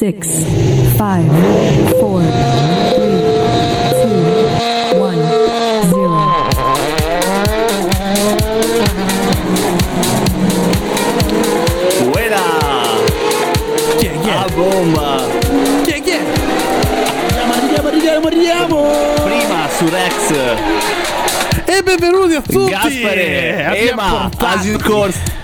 six, 0.00 0.44
five, 0.96 1.26
four, 2.00 2.22
three, 2.94 3.20
two, 4.00 4.98
one, 4.98 5.20
zero. 5.90 7.30
Buena! 12.10 12.38
Chi 13.98 14.06
è? 14.06 14.30
A 14.30 14.46
bomba! 14.54 15.26
Chi 15.84 15.90
è? 16.10 16.20
Arriviamo, 17.50 17.88
arriviamo, 17.88 18.26
arriviamo! 18.26 18.90
Prima 19.24 19.68
su 19.76 19.88
Rex, 19.88 20.30
E 21.66 21.82
benvenuti 21.82 22.34
a 22.34 22.40
tutti! 22.42 22.70
Gaspare, 22.70 23.64
Abbiamo 23.66 23.90
Ema, 23.90 24.10
portato- 24.28 24.46
Asio 24.58 24.78
Corse. 24.78 25.38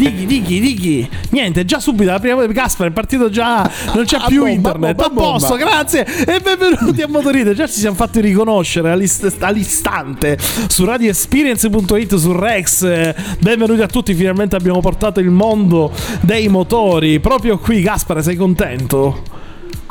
Dighi, 0.00 0.24
dighi, 0.24 0.60
dighi. 0.60 1.08
Niente, 1.30 1.64
già 1.66 1.78
subito 1.78 2.10
la 2.10 2.18
prima 2.18 2.46
Gaspar 2.46 2.88
è 2.88 2.90
partito 2.90 3.28
già. 3.28 3.70
Non 3.94 4.04
c'è 4.04 4.16
A 4.16 4.26
più 4.26 4.38
bomba, 4.44 4.50
internet. 4.70 5.00
a 5.00 5.04
A 5.04 5.08
bomba, 5.08 5.20
a 5.20 5.30
posto, 5.32 5.48
bomba. 5.56 5.64
grazie. 5.64 6.06
E 6.06 6.40
benvenuti 6.40 7.02
a 7.02 7.08
Motorite. 7.08 7.54
Già 7.54 7.66
ci 7.66 7.80
siamo 7.80 7.96
fatti 7.96 8.20
riconoscere 8.20 8.90
all'ist- 8.90 9.36
all'istante 9.42 10.38
su 10.68 10.84
radioexperience.it 10.86 12.14
su 12.16 12.32
Rex. 12.32 13.38
Benvenuti 13.40 13.82
a 13.82 13.86
tutti. 13.88 14.14
Finalmente 14.14 14.56
abbiamo 14.56 14.80
portato 14.80 15.20
il 15.20 15.28
mondo 15.30 15.92
dei 16.22 16.48
motori. 16.48 17.20
Proprio 17.20 17.58
qui, 17.58 17.82
Gaspar, 17.82 18.22
sei 18.22 18.36
contento? 18.36 19.22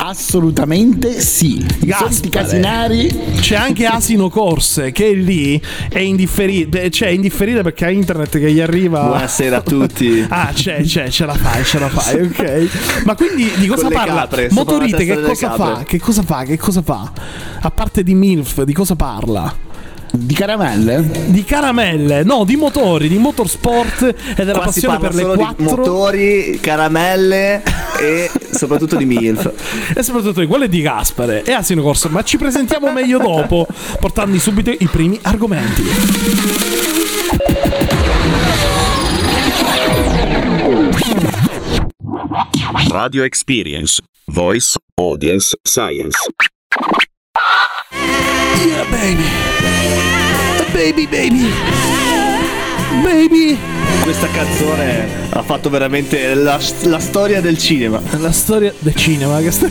Assolutamente 0.02 1.20
sì. 1.20 1.58
I 1.81 1.85
Gaspare. 1.88 2.30
casinari. 2.30 3.20
C'è 3.41 3.55
anche 3.55 3.85
Asino 3.85 4.30
Corse 4.30 4.91
che 4.94 5.09
è 5.09 5.13
lì 5.13 5.62
è 5.90 5.99
indifferita, 5.99 6.88
cioè 6.90 7.09
è 7.09 7.12
indifferita 7.12 7.62
perché 7.62 7.85
ha 7.85 7.90
internet 7.90 8.40
che 8.40 8.49
gli 8.49 8.62
arriva. 8.62 9.02
Buonasera 9.02 9.57
a 9.57 9.62
tutti. 9.62 10.26
Ah, 10.30 10.52
c'è, 10.54 10.84
c'è, 10.84 11.09
ce 11.09 11.26
la 11.26 11.34
fai, 11.34 11.66
ce 11.66 11.80
la 11.80 11.90
fai, 11.90 12.21
ok. 12.21 13.04
Ma 13.04 13.16
quindi 13.16 13.52
di 13.57 13.67
cosa 13.67 13.90
parla? 13.90 14.21
capre, 14.21 14.48
Motorite 14.52 15.04
che 15.04 15.21
cosa 15.21 15.49
capre. 15.49 15.76
fa? 15.76 15.84
Che 15.84 15.99
cosa 15.99 16.21
fa? 16.23 16.43
Che 16.43 16.57
cosa 16.57 16.81
fa? 16.81 17.12
A 17.62 17.70
parte 17.70 18.01
di 18.01 18.13
MILF, 18.16 18.63
di 18.63 18.73
cosa 18.73 18.95
parla? 18.95 19.54
Di 20.12 20.34
caramelle? 20.34 21.07
Di 21.27 21.43
caramelle, 21.43 22.24
no, 22.24 22.43
di 22.43 22.55
motori, 22.55 23.07
di 23.07 23.18
motorsport 23.18 24.02
e 24.35 24.43
della 24.43 24.60
Qua 24.60 24.71
si 24.71 24.82
passione 24.82 24.98
parla 24.98 25.10
per 25.10 25.16
le 25.16 25.35
quattro 25.35 25.63
motori, 25.63 26.60
caramelle 26.60 27.62
e 28.01 28.32
soprattutto 28.51 28.96
di 28.96 29.05
MILF. 29.05 29.93
e 29.96 30.01
soprattutto 30.01 30.40
di 30.40 30.48
quelle 30.48 30.68
di 30.68 30.82
Gaspare 30.82 31.43
e 31.43 31.51
Asino 31.54 31.82
Corse, 31.82 32.10
ma 32.10 32.24
ci 32.24 32.38
presentiamo 32.38 32.91
meglio 32.91 33.20
dopo, 33.20 33.68
portando 33.99 34.38
subito 34.40 34.71
i 34.71 34.88
primi 34.91 35.20
argomenti. 35.21 35.84
Radio 42.90 43.23
Experience. 43.23 44.01
Voice 44.26 44.77
Audience 44.96 45.55
Science. 45.63 46.18
Yeah, 47.91 48.85
baby. 48.91 49.26
Baby, 50.73 51.07
baby. 51.07 51.51
Baby. 53.01 53.57
Questa 54.04 54.27
canzone 54.29 55.07
ha 55.32 55.41
fatto 55.41 55.70
veramente 55.70 56.34
la, 56.35 56.60
la 56.84 56.99
storia 56.99 57.41
del 57.41 57.57
cinema. 57.57 57.99
La 58.20 58.32
storia 58.32 58.73
del 58.79 58.95
cinema 58.95 59.40
che 59.41 59.51
sta 59.51 59.70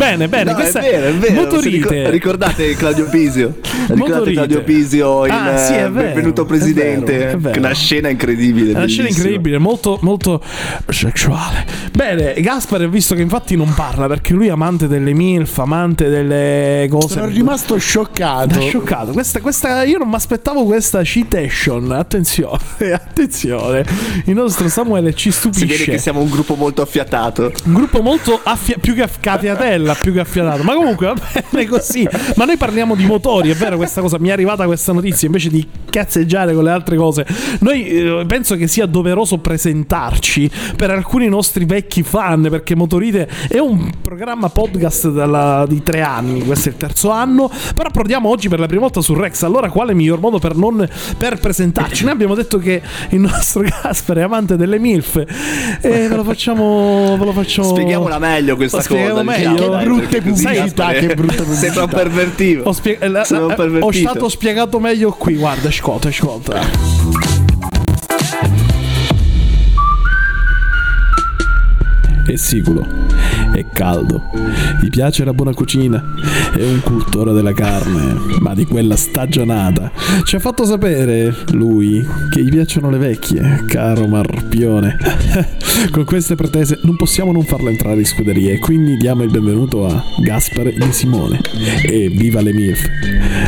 Bene, 0.00 0.28
bene, 0.28 0.44
No, 0.44 0.50
è 0.52 0.54
questa 0.54 0.80
vero, 0.80 1.06
è 1.08 1.12
vero. 1.12 1.34
Motorite. 1.34 1.76
Ricor- 1.88 2.10
ricordate 2.10 2.74
Claudio 2.74 3.04
Pisio? 3.10 3.58
Ricordate 3.90 3.96
Motorite. 3.96 4.32
Claudio 4.32 4.62
Pisio 4.62 5.26
in 5.26 5.32
Ah, 5.32 5.56
sì, 5.58 5.72
è 5.74 5.84
eh, 5.84 5.90
vero, 5.90 6.06
Benvenuto 6.06 6.42
è 6.42 6.46
Presidente? 6.46 7.16
vero, 7.18 7.30
è 7.32 7.36
vero. 7.36 7.58
Una 7.58 7.74
scena 7.74 8.08
incredibile. 8.08 8.72
È 8.72 8.76
una 8.76 8.86
scena 8.86 9.02
bellissima. 9.02 9.26
incredibile, 9.26 9.58
molto, 9.58 9.98
molto 10.00 10.42
sexuale. 10.88 11.66
Bene, 11.92 12.34
Gaspare, 12.40 12.88
visto 12.88 13.14
che 13.14 13.20
infatti 13.22 13.56
non 13.56 13.72
parla 13.74 14.06
perché 14.06 14.32
lui 14.32 14.46
è 14.46 14.50
amante 14.50 14.88
delle 14.88 15.12
MILF, 15.12 15.58
amante 15.58 16.08
delle 16.08 16.86
cose. 16.88 17.08
Sono 17.14 17.26
rimasto 17.26 17.76
scioccato. 17.76 18.46
Da 18.58 18.60
scioccato. 18.60 19.12
Questa, 19.12 19.40
questa, 19.40 19.82
io 19.84 19.98
non 19.98 20.08
mi 20.08 20.14
aspettavo 20.14 20.64
questa 20.64 21.04
citation. 21.04 21.90
Attenzione, 21.92 22.58
attenzione. 22.92 23.84
Il 24.24 24.34
nostro 24.34 24.68
Samuele 24.68 25.12
ci 25.14 25.30
Si 25.30 25.40
vede 25.48 25.58
stupisce. 25.64 25.90
che 25.90 25.98
siamo 25.98 26.20
un 26.20 26.30
gruppo 26.30 26.54
molto 26.54 26.80
affiatato. 26.82 27.52
Un 27.64 27.72
gruppo 27.74 28.00
molto 28.00 28.40
affia- 28.42 28.76
più 28.80 28.94
che 28.94 29.02
aff- 29.02 29.18
capiatella, 29.90 29.94
più 29.94 30.12
che 30.12 30.20
affiatato. 30.20 30.62
Ma 30.62 30.74
comunque 30.74 31.06
va 31.06 31.14
bene 31.50 31.66
così. 31.66 32.08
Ma 32.36 32.44
noi 32.44 32.56
parliamo 32.56 32.94
di 32.94 33.04
motori, 33.04 33.50
è 33.50 33.54
vero 33.54 33.76
questa 33.76 34.00
cosa. 34.00 34.18
Mi 34.18 34.28
è 34.28 34.32
arrivata 34.32 34.64
questa 34.66 34.92
notizia 34.92 35.26
invece 35.26 35.48
di 35.50 35.66
cazzeggiare 35.88 36.54
con 36.54 36.64
le 36.64 36.70
altre 36.70 36.96
cose. 36.96 37.26
Noi 37.60 37.86
eh, 37.86 38.24
penso 38.26 38.56
che 38.56 38.66
sia 38.66 38.86
doveroso 38.86 39.38
presentarci 39.38 40.50
per 40.76 40.90
alcuni 40.90 41.28
nostri 41.28 41.64
vecchi 41.64 42.02
fan. 42.02 42.48
Perché 42.50 42.74
Motorite 42.74 43.28
è 43.48 43.58
un 43.58 43.90
programma 44.02 44.48
podcast 44.48 45.10
dalla- 45.10 45.66
di 45.68 45.82
tre 45.82 46.02
anni. 46.02 46.44
Questo 46.44 46.68
è 46.68 46.72
il 46.72 46.78
terzo 46.78 47.10
anno. 47.10 47.50
Però 47.74 47.88
approdiamo 47.88 48.28
oggi 48.28 48.48
per 48.48 48.60
la 48.60 48.66
prima 48.66 48.82
volta 48.82 49.00
su 49.00 49.14
Rex. 49.14 49.42
Allora, 49.42 49.68
quale 49.70 49.94
miglior 49.94 50.20
modo 50.20 50.38
per 50.38 50.56
non 50.56 50.86
per 51.16 51.38
presentarci? 51.38 52.04
Noi 52.04 52.12
abbiamo 52.12 52.34
detto 52.34 52.58
che 52.58 52.82
il 53.10 53.20
nostro 53.20 53.62
Gasper 53.82 54.18
è 54.18 54.22
amante 54.22 54.56
delle 54.56 54.78
MILF. 54.78 55.24
E 55.80 56.08
ve 56.08 56.16
lo 56.16 56.24
facciamo. 56.24 57.16
Ve 57.18 57.24
lo 57.24 57.32
facciamo. 57.32 57.68
Spieghiamola 57.68 58.18
meglio 58.18 58.56
questa 58.56 58.78
cosa. 58.78 59.22
meglio? 59.22 59.50
diciamo, 59.52 59.69
dai, 59.70 59.84
brutte 59.84 60.20
pubblicità, 60.22 60.88
che 60.92 61.14
brutte 61.14 61.36
pubblicità. 61.36 61.54
Sembra 61.72 61.82
un 61.84 61.88
pervertivo. 61.90 62.62
Ho, 62.64 62.72
spie- 62.72 62.98
la- 63.08 63.22
eh, 63.22 63.54
pervertito. 63.54 63.86
ho 63.86 63.92
stato 63.92 64.28
spiegato 64.28 64.78
meglio 64.80 65.10
qui. 65.12 65.34
Guarda, 65.36 65.68
ascolta, 65.68 66.08
ascolta. 66.08 66.60
È 72.26 72.36
sicuro, 72.36 72.86
è 73.60 73.66
caldo, 73.72 74.22
gli 74.80 74.88
piace 74.88 75.24
la 75.24 75.32
buona 75.32 75.52
cucina, 75.52 76.02
è 76.56 76.62
un 76.62 76.80
cultore 76.82 77.32
della 77.32 77.52
carne, 77.52 78.14
ma 78.40 78.54
di 78.54 78.64
quella 78.64 78.96
stagionata. 78.96 79.92
Ci 80.24 80.36
ha 80.36 80.38
fatto 80.38 80.64
sapere, 80.64 81.34
lui, 81.52 82.04
che 82.30 82.42
gli 82.42 82.50
piacciono 82.50 82.90
le 82.90 82.98
vecchie, 82.98 83.64
caro 83.66 84.06
Marpione. 84.06 84.96
Con 85.90 86.04
queste 86.04 86.34
pretese 86.34 86.80
non 86.82 86.96
possiamo 86.96 87.32
non 87.32 87.44
farlo 87.44 87.68
entrare 87.68 87.98
in 88.00 88.06
scuderia 88.06 88.52
e 88.52 88.58
quindi 88.58 88.96
diamo 88.96 89.22
il 89.22 89.30
benvenuto 89.30 89.86
a 89.86 90.02
Gaspare 90.22 90.72
di 90.72 90.92
Simone. 90.92 91.40
E 91.86 92.08
viva 92.08 92.40
le 92.40 92.52
MILF! 92.52 92.88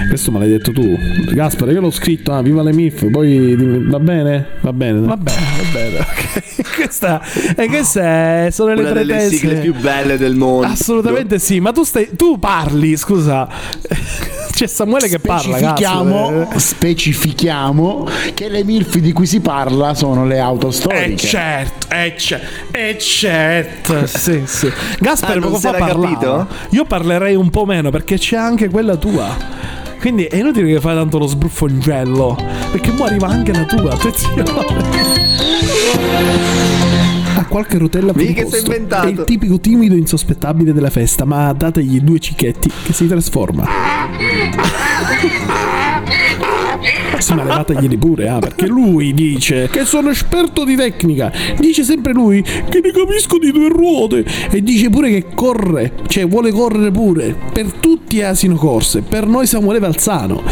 Questo 0.08 0.30
me 0.30 0.38
l'hai 0.38 0.48
detto 0.48 0.72
tu. 0.72 0.96
Gaspare, 1.32 1.72
io 1.72 1.80
l'ho 1.80 1.90
scritto, 1.90 2.32
ah, 2.32 2.42
viva 2.42 2.62
le 2.62 2.72
MILF, 2.72 3.10
poi 3.10 3.56
va 3.86 3.98
bene? 3.98 4.46
Va 4.60 4.72
bene. 4.72 5.00
Va 5.00 5.16
bene, 5.16 5.40
va 5.56 5.70
bene, 5.72 5.98
ok. 5.98 6.70
Questa, 6.82 7.20
e 7.56 7.66
queste 7.66 8.48
sono 8.50 8.74
le 8.74 8.80
Una 8.80 8.92
delle 8.92 9.14
pretese. 9.14 9.36
sigle 9.36 9.54
più 9.60 9.74
belle 9.74 10.01
del 10.18 10.36
mondo. 10.36 10.66
Assolutamente 10.66 11.38
sì, 11.38 11.60
ma 11.60 11.72
tu 11.72 11.82
stai 11.84 12.10
tu 12.16 12.38
parli, 12.38 12.96
scusa. 12.96 13.48
C'è 14.52 14.66
Samuele 14.66 15.08
che 15.08 15.18
parla, 15.18 15.56
Specifichiamo, 15.56 16.46
cazzo. 16.48 16.58
specifichiamo 16.58 18.06
che 18.34 18.48
le 18.50 18.62
MILF 18.64 18.96
di 18.98 19.10
cui 19.12 19.26
si 19.26 19.40
parla 19.40 19.94
sono 19.94 20.26
le 20.26 20.38
auto 20.38 20.68
Eh 20.68 20.72
storiche. 20.72 21.16
certo, 21.26 21.86
eh 21.94 22.14
certo, 22.18 22.76
eh 22.76 22.98
certo, 22.98 24.06
sì, 24.18 24.42
sì. 24.44 24.70
Gaspare 25.00 25.38
Ah, 25.38 25.42
poco 25.42 25.58
fa 25.58 25.72
parlava. 25.72 26.02
capito? 26.06 26.46
Io 26.70 26.84
parlerei 26.84 27.34
un 27.34 27.48
po' 27.48 27.64
meno 27.64 27.88
perché 27.90 28.18
c'è 28.18 28.36
anche 28.36 28.68
quella 28.68 28.96
tua. 28.96 29.34
Quindi 29.98 30.24
è 30.24 30.36
inutile 30.36 30.74
che 30.74 30.80
fai 30.80 30.96
tanto 30.96 31.16
lo 31.18 31.26
sbruffongello, 31.26 32.36
perché 32.72 32.90
mo 32.92 33.04
arriva 33.04 33.28
anche 33.28 33.52
la 33.52 33.64
tua, 33.64 33.92
attenzione. 33.94 34.44
Qualche 37.52 37.76
rotella 37.76 38.14
fuori 38.14 38.32
che 38.32 38.44
posto. 38.44 38.72
È 38.72 39.06
il 39.08 39.24
tipico 39.26 39.60
timido 39.60 39.94
insospettabile 39.94 40.72
della 40.72 40.88
festa, 40.88 41.26
ma 41.26 41.52
dategli 41.52 42.00
due 42.00 42.18
cicchetti 42.18 42.70
che 42.82 42.94
si 42.94 43.06
trasforma. 43.06 43.68
Sì, 47.18 47.34
ma 47.34 47.44
levateglieli 47.44 47.98
pure, 47.98 48.28
ah, 48.30 48.38
perché 48.38 48.66
lui 48.66 49.12
dice 49.12 49.68
che 49.70 49.84
sono 49.84 50.08
esperto 50.08 50.64
di 50.64 50.76
tecnica. 50.76 51.30
Dice 51.58 51.84
sempre 51.84 52.14
lui 52.14 52.40
che 52.40 52.80
ne 52.82 52.90
capisco 52.90 53.36
di 53.36 53.52
due 53.52 53.68
ruote. 53.68 54.24
E 54.50 54.62
dice 54.62 54.88
pure 54.88 55.10
che 55.10 55.26
corre, 55.34 55.92
cioè 56.08 56.26
vuole 56.26 56.52
correre 56.52 56.90
pure. 56.90 57.36
Per 57.52 57.70
tutti 57.74 58.20
è 58.20 58.24
asino 58.24 58.54
corse, 58.54 59.02
per 59.02 59.26
noi 59.26 59.46
Samuele 59.46 59.78
Valzano. 59.78 60.42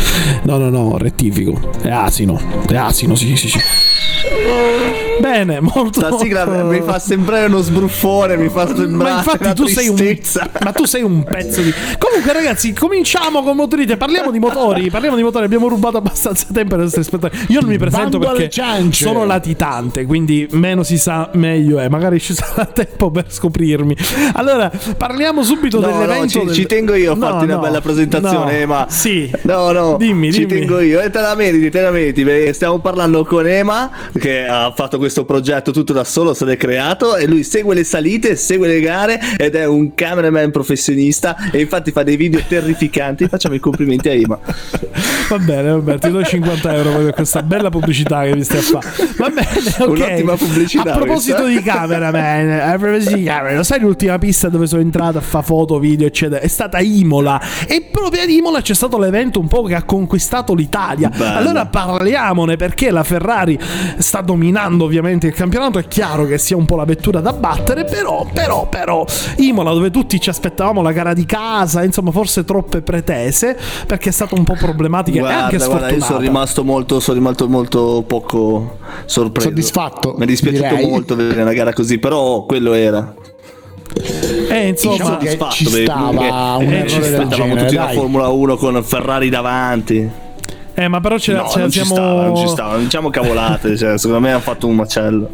No, 0.43 0.59
no, 0.59 0.69
no, 0.69 0.99
rettifico. 0.99 1.59
È 1.81 1.89
asino, 1.89 2.39
è 2.69 2.77
asino, 2.77 3.15
sì, 3.15 3.35
sì, 3.37 3.49
sì. 3.49 3.59
Bene, 5.21 5.61
molto 5.61 6.01
La 6.01 6.17
sigla 6.19 6.47
mi 6.47 6.81
fa 6.81 6.99
sembrare 6.99 7.47
uno 7.47 7.61
sbruffone, 7.61 8.37
mi 8.37 8.49
fa 8.49 8.67
sembrare 8.67 9.13
ma 9.13 9.19
infatti 9.19 9.45
una 9.45 9.53
tu 9.53 9.67
sei 9.67 9.89
un 9.89 9.97
tristezza. 9.97 10.49
ma 10.65 10.73
tu 10.73 10.85
sei 10.85 11.03
un 11.03 11.23
pezzo 11.25 11.61
di 11.61 11.73
comunque 11.99 12.33
ragazzi 12.33 12.73
cominciamo 12.73 13.43
con 13.43 13.57
motorite 13.57 13.97
parliamo 13.97 14.31
di 14.31 14.39
motori 14.39 14.89
parliamo 14.91 15.17
di 15.17 15.23
motori 15.23 15.45
abbiamo 15.45 15.69
rubato 15.69 15.97
abbastanza 15.99 16.47
tempo 16.53 16.75
ai 16.75 16.83
nostri 16.83 17.03
spettatori 17.03 17.45
io 17.49 17.61
non 17.61 17.69
mi 17.71 17.79
presento 17.79 18.19
Bando 18.19 18.35
perché 18.35 18.93
sono 18.93 19.25
latitante 19.25 20.05
quindi 20.07 20.47
meno 20.53 20.83
si 20.83 20.99
sa 20.99 21.29
meglio 21.35 21.79
è 21.79 21.89
magari 21.89 22.19
ci 22.21 22.35
sarà 22.35 22.65
tempo 22.73 23.11
per 23.11 23.27
scoprirmi 23.29 23.97
allora 24.35 24.71
parliamo 24.97 25.43
subito 25.43 25.81
No, 25.81 25.87
no, 25.89 25.99
dell'evento 25.99 26.29
ci, 26.29 26.45
del- 26.45 26.55
ci 26.55 26.67
tengo 26.67 26.95
io 26.95 27.13
a 27.13 27.15
No, 27.15 27.27
farti 27.27 27.45
una 27.45 27.55
no, 27.55 27.61
bella 27.61 27.81
presentazione, 27.81 28.53
no. 28.53 28.59
Ema. 28.59 28.87
sì 28.89 29.31
No, 29.43 29.71
no, 29.73 29.97
Dimmi, 29.99 30.33
ci 30.33 30.47
dimmi. 30.47 30.61
tengo 30.61 30.81
io. 30.81 31.01
E 31.01 31.11
te 31.11 31.21
la 31.21 31.35
meriti, 31.35 31.71
te 31.71 31.81
la 31.81 31.91
meriti. 31.91 32.25
perché 32.25 32.53
Stiamo 32.53 32.79
parlando 32.79 33.25
con 33.25 33.47
Ema, 33.47 33.91
che 34.19 34.47
ha 34.47 34.73
fatto 34.75 34.99
questo 34.99 35.10
questo 35.11 35.25
progetto 35.25 35.73
tutto 35.73 35.93
da 35.93 36.05
solo, 36.05 36.35
se 36.35 36.45
l'è 36.45 36.57
creato 36.57 37.17
e 37.17 37.27
lui 37.27 37.43
segue 37.43 37.75
le 37.75 37.83
salite, 37.83 38.37
segue 38.37 38.69
le 38.69 38.81
gare 38.81 39.21
ed 39.37 39.57
è 39.57 39.67
un 39.67 39.93
cameraman 39.93 40.53
professionista 40.53 41.51
e 41.51 41.61
infatti 41.61 41.91
fa 41.91 42.05
dei 42.05 42.17
video 42.17 42.41
terrificanti. 42.47 43.27
Facciamo 43.27 43.57
i 43.57 43.59
complimenti 43.59 44.09
a 44.09 44.15
Ima. 44.15 44.39
Va 45.29 45.39
bene, 45.39 45.77
bene, 45.79 45.99
ti 45.99 46.11
do 46.11 46.23
50 46.23 46.75
euro 46.75 46.91
per 46.91 47.15
questa 47.15 47.43
bella 47.43 47.71
pubblicità 47.71 48.23
che 48.23 48.37
mi 48.37 48.45
stai 48.45 48.59
a 48.59 48.63
fare. 48.63 48.89
Va 49.17 49.29
bene, 49.31 49.49
ok. 49.81 49.89
Un'ottima 49.89 50.37
pubblicità 50.37 50.93
A 50.93 50.97
proposito 50.97 51.43
questa. 51.43 51.61
di 51.61 51.63
cameraman, 51.65 52.51
a 52.61 52.79
proposito 52.79 53.17
di 53.17 53.25
cameraman, 53.25 53.65
sai 53.65 53.81
l'ultima 53.81 54.19
pista 54.19 54.49
dove 54.49 54.69
sono 54.69 54.83
entrato 54.83 55.19
a 55.19 55.21
fare 55.21 55.45
foto, 55.45 55.81
video, 55.81 56.07
eccetera? 56.07 56.41
È 56.41 56.47
stata 56.47 56.79
Imola. 56.79 57.41
E 57.67 57.89
proprio 57.91 58.23
ad 58.23 58.31
Imola 58.31 58.61
c'è 58.61 58.75
stato 58.75 58.97
l'evento 58.97 59.41
un 59.41 59.49
po' 59.49 59.65
che 59.65 59.75
ha 59.75 59.83
conquistato 59.83 60.55
l'Italia. 60.55 61.09
Bello. 61.09 61.39
Allora 61.39 61.67
parliamone 61.67 62.57
perché 62.57 62.93
la 62.93 63.03
Ferrari 63.03 63.59
sta 63.99 64.21
dominando 64.21 64.87
ovviamente 64.91 65.29
il 65.29 65.33
campionato. 65.33 65.79
È 65.79 65.87
chiaro 65.87 66.27
che 66.27 66.37
sia 66.37 66.57
un 66.57 66.65
po' 66.67 66.75
la 66.77 66.85
vettura 66.85 67.21
da 67.21 67.33
battere, 67.33 67.85
però, 67.85 68.27
però, 68.33 68.67
però, 68.67 69.05
Imola 69.37 69.73
dove 69.73 69.91
tutti 69.91 70.21
ci 70.21 70.29
aspettavamo 70.29 70.83
la 70.83 70.91
gara 70.91 71.13
di 71.13 71.25
casa, 71.25 71.85
insomma, 71.85 72.11
forse 72.11 72.45
troppe 72.45 72.83
pretese 72.83 73.57
perché 73.87 74.09
è 74.09 74.13
stata 74.13 74.35
un 74.35 74.43
po' 74.45 74.55
problematica 74.55 75.19
e 75.21 75.33
anche 75.33 75.57
Guarda, 75.57 75.67
guarda, 75.67 75.87
io 75.87 75.93
sfortunata. 76.01 76.05
sono 76.07 76.19
rimasto 76.19 76.65
molto, 76.65 77.01
sono 77.01 77.17
rimasto 77.19 77.49
molto 77.49 78.05
poco 78.07 78.79
sorpreso. 79.07 79.49
Soddisfatto, 79.49 80.15
Mi 80.17 80.25
è 80.25 80.27
dispiaciuto 80.27 80.75
direi. 80.75 80.91
molto 80.91 81.15
vedere 81.15 81.43
una 81.43 81.53
gara 81.53 81.73
così, 81.73 81.99
però 81.99 82.45
quello 82.45 82.73
era. 82.73 83.15
Eh, 84.49 84.69
insomma, 84.69 84.97
Diciamo 84.97 85.17
che 85.19 85.39
ci 85.51 85.65
stava 85.65 86.01
comunque, 86.07 86.27
un 86.29 86.73
eh, 86.73 86.77
errore 86.77 86.89
ci 86.89 86.99
del 87.01 87.15
aspettavamo 87.15 87.29
genere, 87.37 87.61
tutti 87.63 87.75
la 87.75 87.85
dai. 87.85 87.95
Formula 87.95 88.29
1 88.29 88.57
con 88.57 88.83
Ferrari 88.85 89.29
davanti. 89.29 90.11
Eh, 90.85 90.89
ma 90.89 91.01
però 91.01 91.19
ce, 91.19 91.33
No, 91.33 91.49
ce 91.49 91.57
la 91.57 91.61
non 91.63 91.71
ci 91.71 91.79
siamo. 91.81 91.95
stava, 91.95 92.25
non 92.27 92.37
ci 92.37 92.49
stava, 92.49 92.73
non 92.73 92.83
diciamo 92.85 93.11
cavolate, 93.11 93.77
cioè, 93.79 93.99
secondo 93.99 94.21
me 94.21 94.31
hanno 94.31 94.41
fatto 94.41 94.67
un 94.67 94.77
macello. 94.77 95.29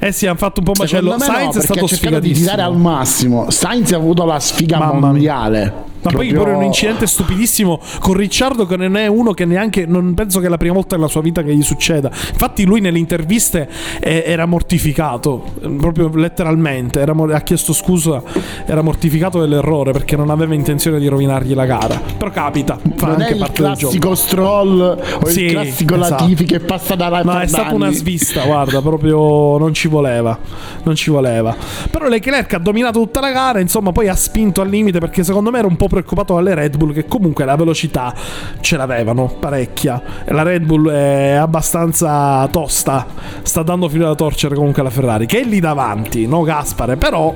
Eh 0.00 0.12
sì, 0.12 0.26
hanno 0.26 0.36
fatto 0.38 0.60
un 0.60 0.66
po' 0.66 0.72
macello. 0.78 1.18
Secondo 1.18 1.24
me 1.24 1.30
no, 1.30 1.52
Sainz 1.52 1.56
è 1.56 1.60
stato 1.60 1.86
cercato 1.88 2.20
di 2.20 2.32
tirare 2.32 2.62
al 2.62 2.76
massimo. 2.76 3.50
Sainz 3.50 3.92
ha 3.92 3.96
avuto 3.96 4.24
la 4.24 4.38
sfiga 4.38 4.78
Mamma 4.78 5.12
mia. 5.12 5.72
Ma 6.00 6.10
poi 6.10 6.28
Proprio- 6.28 6.42
pure 6.42 6.52
un 6.52 6.62
incidente 6.64 7.06
stupidissimo 7.06 7.80
con 7.98 8.14
Ricciardo 8.14 8.66
che 8.66 8.76
non 8.76 8.96
è 8.96 9.06
uno 9.06 9.32
che 9.32 9.44
neanche 9.44 9.84
non 9.86 10.14
penso 10.14 10.40
che 10.40 10.46
è 10.46 10.48
la 10.48 10.56
prima 10.56 10.74
volta 10.74 10.96
nella 10.96 11.08
sua 11.08 11.20
vita 11.20 11.42
che 11.42 11.54
gli 11.54 11.62
succeda. 11.62 12.10
Infatti 12.10 12.64
lui 12.64 12.80
nelle 12.80 12.98
interviste 12.98 13.68
eh, 14.00 14.22
era 14.26 14.46
mortificato, 14.46 15.44
eh, 15.62 15.68
proprio 15.68 16.10
letteralmente, 16.14 17.00
era 17.00 17.12
ha 17.32 17.40
chiesto 17.40 17.72
scusa, 17.72 18.22
era 18.66 18.82
mortificato 18.82 19.40
dell'errore 19.40 19.92
perché 19.92 20.16
non 20.16 20.30
aveva 20.30 20.54
intenzione 20.54 20.98
di 20.98 21.08
rovinargli 21.08 21.54
la 21.54 21.66
gara. 21.66 22.00
Però 22.16 22.30
capita, 22.30 22.78
fa 22.96 23.06
Non 23.08 23.20
è 23.20 23.22
anche 23.22 23.32
il 23.34 23.38
parte 23.38 23.62
del 23.62 23.72
gioco. 23.72 23.78
classico 23.80 24.14
stroll 24.14 24.80
o 24.80 25.26
Sì, 25.26 25.44
il 25.44 25.50
classico 25.52 25.94
esatto. 25.96 26.22
Latifi 26.22 26.44
che 26.44 26.60
passa 26.60 26.94
da 26.94 27.08
là 27.08 27.22
Ma 27.24 27.42
è 27.42 27.46
stata 27.46 27.74
una 27.74 27.90
svista, 27.90 28.44
guarda, 28.44 28.80
proprio 28.80 29.58
non 29.58 29.74
ci 29.74 29.88
voleva. 29.88 30.38
Non 30.84 30.94
ci 30.94 31.10
voleva. 31.10 31.54
Però 31.90 32.06
Leclerc 32.06 32.54
ha 32.54 32.58
dominato 32.58 33.00
tutta 33.00 33.20
la 33.20 33.30
gara, 33.32 33.60
insomma, 33.60 33.92
poi 33.92 34.08
ha 34.08 34.14
spinto 34.14 34.60
al 34.60 34.68
limite 34.68 35.00
perché 35.00 35.24
secondo 35.24 35.50
me 35.50 35.58
era 35.58 35.66
un 35.66 35.76
po' 35.76 35.87
preoccupato 35.88 36.34
dalle 36.34 36.54
Red 36.54 36.76
Bull 36.76 36.92
che 36.92 37.06
comunque 37.06 37.44
la 37.44 37.56
velocità 37.56 38.14
ce 38.60 38.76
l'avevano, 38.76 39.26
parecchia. 39.38 40.00
E 40.24 40.32
la 40.32 40.42
Red 40.42 40.64
Bull 40.64 40.90
è 40.90 41.32
abbastanza 41.32 42.46
tosta. 42.52 43.06
Sta 43.42 43.62
dando 43.62 43.88
filo 43.88 44.06
da 44.06 44.14
torcere 44.14 44.54
comunque 44.54 44.80
alla 44.82 44.90
Ferrari, 44.90 45.26
che 45.26 45.40
è 45.40 45.44
lì 45.44 45.60
davanti, 45.60 46.26
no 46.26 46.42
Gaspare, 46.42 46.96
però 46.96 47.34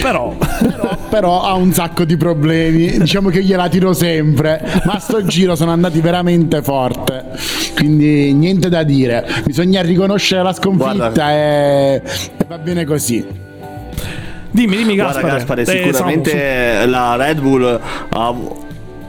però 0.00 0.34
Però, 0.38 0.96
però 1.10 1.42
ha 1.42 1.54
un 1.54 1.72
sacco 1.72 2.04
di 2.04 2.16
problemi. 2.16 2.98
Diciamo 2.98 3.28
che 3.30 3.42
gliela 3.42 3.68
tiro 3.68 3.92
sempre. 3.92 4.60
Ma 4.84 4.92
a 4.94 4.98
sto 4.98 5.24
giro 5.24 5.56
sono 5.56 5.72
andati 5.72 6.00
veramente 6.00 6.62
forte. 6.62 7.24
Quindi 7.74 8.32
niente 8.32 8.68
da 8.68 8.84
dire. 8.84 9.26
Bisogna 9.44 9.82
riconoscere 9.82 10.42
la 10.42 10.52
sconfitta 10.52 10.94
Guarda. 10.94 11.32
e... 11.32 12.02
e 12.36 12.44
va 12.46 12.58
bene 12.58 12.84
così. 12.84 13.26
Dimmi, 14.52 14.76
dimmi 14.76 14.94
Guarda 14.94 15.20
Gaspare. 15.20 15.62
Eh, 15.62 15.66
sicuramente 15.66 16.86
la 16.86 17.16
Red 17.16 17.40
Bull 17.40 17.80
ha 18.10 18.34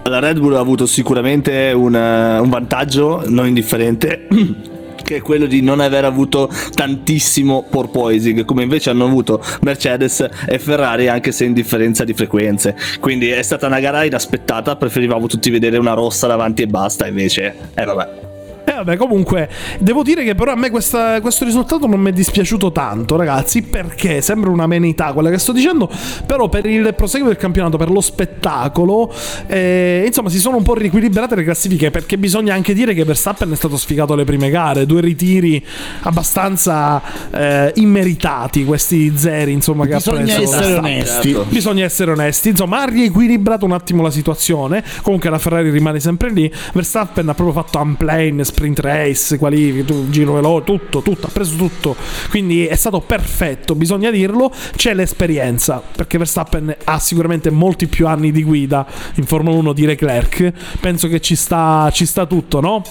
la 0.09 0.19
Red 0.19 0.39
Bull 0.39 0.55
ha 0.55 0.59
avuto 0.59 0.85
sicuramente 0.85 1.71
un, 1.73 1.93
un 1.93 2.49
vantaggio 2.49 3.23
non 3.27 3.47
indifferente 3.47 4.27
che 5.03 5.17
è 5.17 5.21
quello 5.21 5.45
di 5.45 5.61
non 5.61 5.79
aver 5.79 6.05
avuto 6.05 6.49
tantissimo 6.73 7.65
porpoising 7.69 8.45
come 8.45 8.63
invece 8.63 8.89
hanno 8.89 9.05
avuto 9.05 9.43
Mercedes 9.61 10.27
e 10.47 10.59
Ferrari 10.59 11.07
anche 11.07 11.31
se 11.31 11.45
in 11.45 11.53
differenza 11.53 12.03
di 12.03 12.13
frequenze. 12.13 12.75
Quindi 12.99 13.29
è 13.29 13.41
stata 13.43 13.67
una 13.67 13.79
gara 13.79 14.03
inaspettata 14.03 14.75
preferivamo 14.75 15.27
tutti 15.27 15.49
vedere 15.49 15.77
una 15.77 15.93
rossa 15.93 16.27
davanti 16.27 16.63
e 16.63 16.67
basta 16.67 17.07
invece 17.07 17.55
eh 17.73 17.85
vabbè 17.85 18.31
vabbè, 18.75 18.97
comunque, 18.97 19.49
devo 19.79 20.03
dire 20.03 20.23
che 20.23 20.35
però 20.35 20.51
a 20.51 20.55
me 20.55 20.69
questa- 20.69 21.19
questo 21.21 21.45
risultato 21.45 21.87
non 21.87 21.99
mi 21.99 22.09
è 22.09 22.13
dispiaciuto 22.13 22.71
tanto, 22.71 23.15
ragazzi, 23.15 23.61
perché 23.63 24.21
sembra 24.21 24.49
una 24.49 24.67
menità 24.67 25.11
quella 25.13 25.29
che 25.29 25.37
sto 25.37 25.51
dicendo, 25.51 25.89
però 26.25 26.49
per 26.49 26.65
il 26.65 26.93
proseguo 26.95 27.27
del 27.27 27.37
campionato, 27.37 27.77
per 27.77 27.89
lo 27.89 28.01
spettacolo, 28.01 29.13
eh, 29.47 30.03
insomma, 30.05 30.29
si 30.29 30.39
sono 30.39 30.57
un 30.57 30.63
po' 30.63 30.73
riequilibrate 30.75 31.35
le 31.35 31.43
classifiche, 31.43 31.91
perché 31.91 32.17
bisogna 32.17 32.53
anche 32.53 32.73
dire 32.73 32.93
che 32.93 33.03
Verstappen 33.03 33.51
è 33.51 33.55
stato 33.55 33.77
sfigato 33.77 34.13
alle 34.13 34.23
prime 34.23 34.49
gare, 34.49 34.85
due 34.85 35.01
ritiri 35.01 35.63
abbastanza 36.01 37.01
eh, 37.31 37.71
immeritati, 37.75 38.63
questi 38.65 39.11
zeri, 39.15 39.51
insomma, 39.51 39.85
che 39.85 39.93
ha 39.93 39.97
Bisogna 39.97 40.23
preso 40.35 40.41
essere 40.41 40.57
Verstappen. 40.81 40.83
onesti. 40.83 41.37
Bisogna 41.49 41.83
essere 41.83 42.11
onesti, 42.11 42.49
insomma, 42.49 42.81
ha 42.81 42.85
riequilibrato 42.85 43.65
un 43.65 43.71
attimo 43.71 44.01
la 44.01 44.11
situazione. 44.11 44.83
Comunque 45.01 45.29
la 45.29 45.39
Ferrari 45.39 45.69
rimane 45.69 45.99
sempre 45.99 46.29
lì. 46.31 46.51
Verstappen 46.73 47.27
ha 47.29 47.33
proprio 47.33 47.61
fatto 47.61 47.79
unplane, 47.79 48.43
sprint 48.63 48.79
race, 48.79 49.37
qualifiche, 49.37 49.83
tu- 49.83 50.09
giro 50.09 50.33
veloce, 50.33 50.63
tutto, 50.63 51.01
tutto, 51.01 51.27
ha 51.27 51.29
preso 51.29 51.55
tutto. 51.57 51.95
Quindi 52.29 52.65
è 52.65 52.75
stato 52.75 53.01
perfetto, 53.01 53.75
bisogna 53.75 54.09
dirlo. 54.09 54.51
C'è 54.75 54.93
l'esperienza, 54.93 55.81
perché 55.95 56.17
Verstappen 56.17 56.73
ha 56.85 56.99
sicuramente 56.99 57.49
molti 57.49 57.87
più 57.87 58.07
anni 58.07 58.31
di 58.31 58.43
guida 58.43 58.85
in 59.15 59.25
Formula 59.25 59.57
1 59.57 59.73
di 59.73 59.85
Leclerc. 59.85 60.53
Penso 60.79 61.09
che 61.09 61.19
ci 61.19 61.35
sta, 61.35 61.89
ci 61.91 62.05
sta 62.05 62.25
tutto, 62.25 62.61
no? 62.61 62.81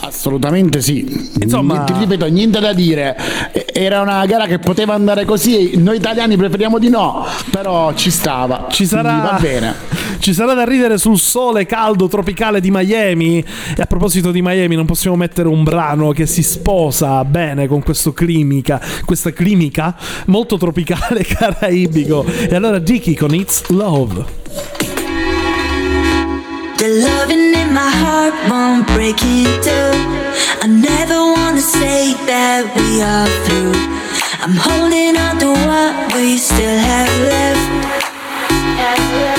Assolutamente 0.00 0.80
sì. 0.80 1.30
Insomma- 1.40 1.84
Ti 1.84 1.92
ripeto, 1.98 2.26
niente 2.26 2.60
da 2.60 2.72
dire. 2.72 3.16
Era 3.72 4.00
una 4.00 4.24
gara 4.26 4.46
che 4.46 4.58
poteva 4.58 4.94
andare 4.94 5.24
così. 5.24 5.72
Noi 5.76 5.96
italiani 5.96 6.36
preferiamo 6.36 6.78
di 6.78 6.88
no, 6.88 7.24
però 7.50 7.92
ci 7.94 8.10
stava. 8.10 8.66
Ci 8.70 8.86
sarà, 8.86 9.10
Quindi 9.10 9.26
Va 9.30 9.38
bene. 9.40 9.74
ci 10.18 10.32
sarà 10.32 10.54
da 10.54 10.64
ridere 10.64 10.98
sul 10.98 11.18
sole 11.18 11.66
caldo 11.66 12.08
tropicale 12.08 12.60
di 12.60 12.70
Miami. 12.70 13.38
E 13.38 13.82
a 13.82 13.86
proposito 13.86 14.30
di 14.30 14.42
Miami, 14.42 14.74
non 14.76 14.86
possiamo 14.86 15.16
mettere 15.16 15.48
un 15.48 15.62
brano 15.62 16.10
che 16.12 16.26
si 16.26 16.42
sposa 16.42 17.24
bene 17.24 17.66
con 17.66 17.82
questo 17.82 18.12
climica, 18.12 18.80
questa 19.04 19.32
climica 19.32 19.96
molto 20.26 20.56
tropicale 20.56 21.24
caraibico. 21.26 22.24
E 22.48 22.54
allora 22.54 22.78
Dicky 22.78 23.14
con 23.14 23.34
It's 23.34 23.68
Love. 23.68 24.77
My 27.88 27.96
heart 28.04 28.34
won't 28.50 28.86
break 28.94 29.16
it 29.20 29.48
through. 29.64 30.00
I 30.64 30.66
never 30.66 31.18
wanna 31.34 31.64
say 31.78 32.12
that 32.30 32.62
we 32.76 32.88
are 33.12 33.30
through. 33.44 33.76
I'm 34.44 34.56
holding 34.66 35.16
on 35.16 35.34
to 35.42 35.50
what 35.68 35.94
we 36.14 36.36
still 36.36 36.78
have 36.90 37.14
left. 37.32 37.64
And 38.88 39.37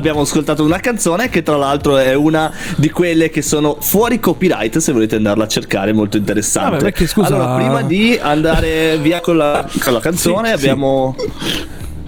Abbiamo 0.00 0.22
ascoltato 0.22 0.64
una 0.64 0.78
canzone 0.80 1.28
che 1.28 1.42
tra 1.42 1.56
l'altro 1.58 1.98
è 1.98 2.14
una 2.14 2.50
di 2.76 2.88
quelle 2.88 3.28
che 3.28 3.42
sono 3.42 3.76
fuori 3.80 4.18
copyright, 4.18 4.78
se 4.78 4.92
volete 4.92 5.16
andarla 5.16 5.44
a 5.44 5.46
cercare, 5.46 5.92
molto 5.92 6.16
interessante. 6.16 6.70
Vabbè, 6.70 6.82
perché, 6.84 7.06
scusa- 7.06 7.26
Allora, 7.26 7.54
prima 7.56 7.82
di 7.82 8.18
andare 8.18 8.96
via 8.96 9.20
con 9.20 9.36
la, 9.36 9.68
con 9.78 9.92
la 9.92 10.00
canzone 10.00 10.48
Sì, 10.48 10.54
abbiamo... 10.54 11.14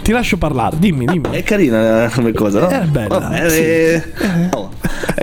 Ti 0.03 0.11
lascio 0.11 0.39
parlare, 0.39 0.77
dimmi, 0.79 1.05
dimmi. 1.05 1.29
È 1.33 1.43
carina 1.43 2.11
come 2.15 2.33
cosa, 2.33 2.61
no? 2.61 2.69
È 2.69 2.81
bella, 2.87 3.19
Vabbè, 3.19 3.51
sì. 3.51 3.61
eh, 3.61 4.03
no. 4.51 4.71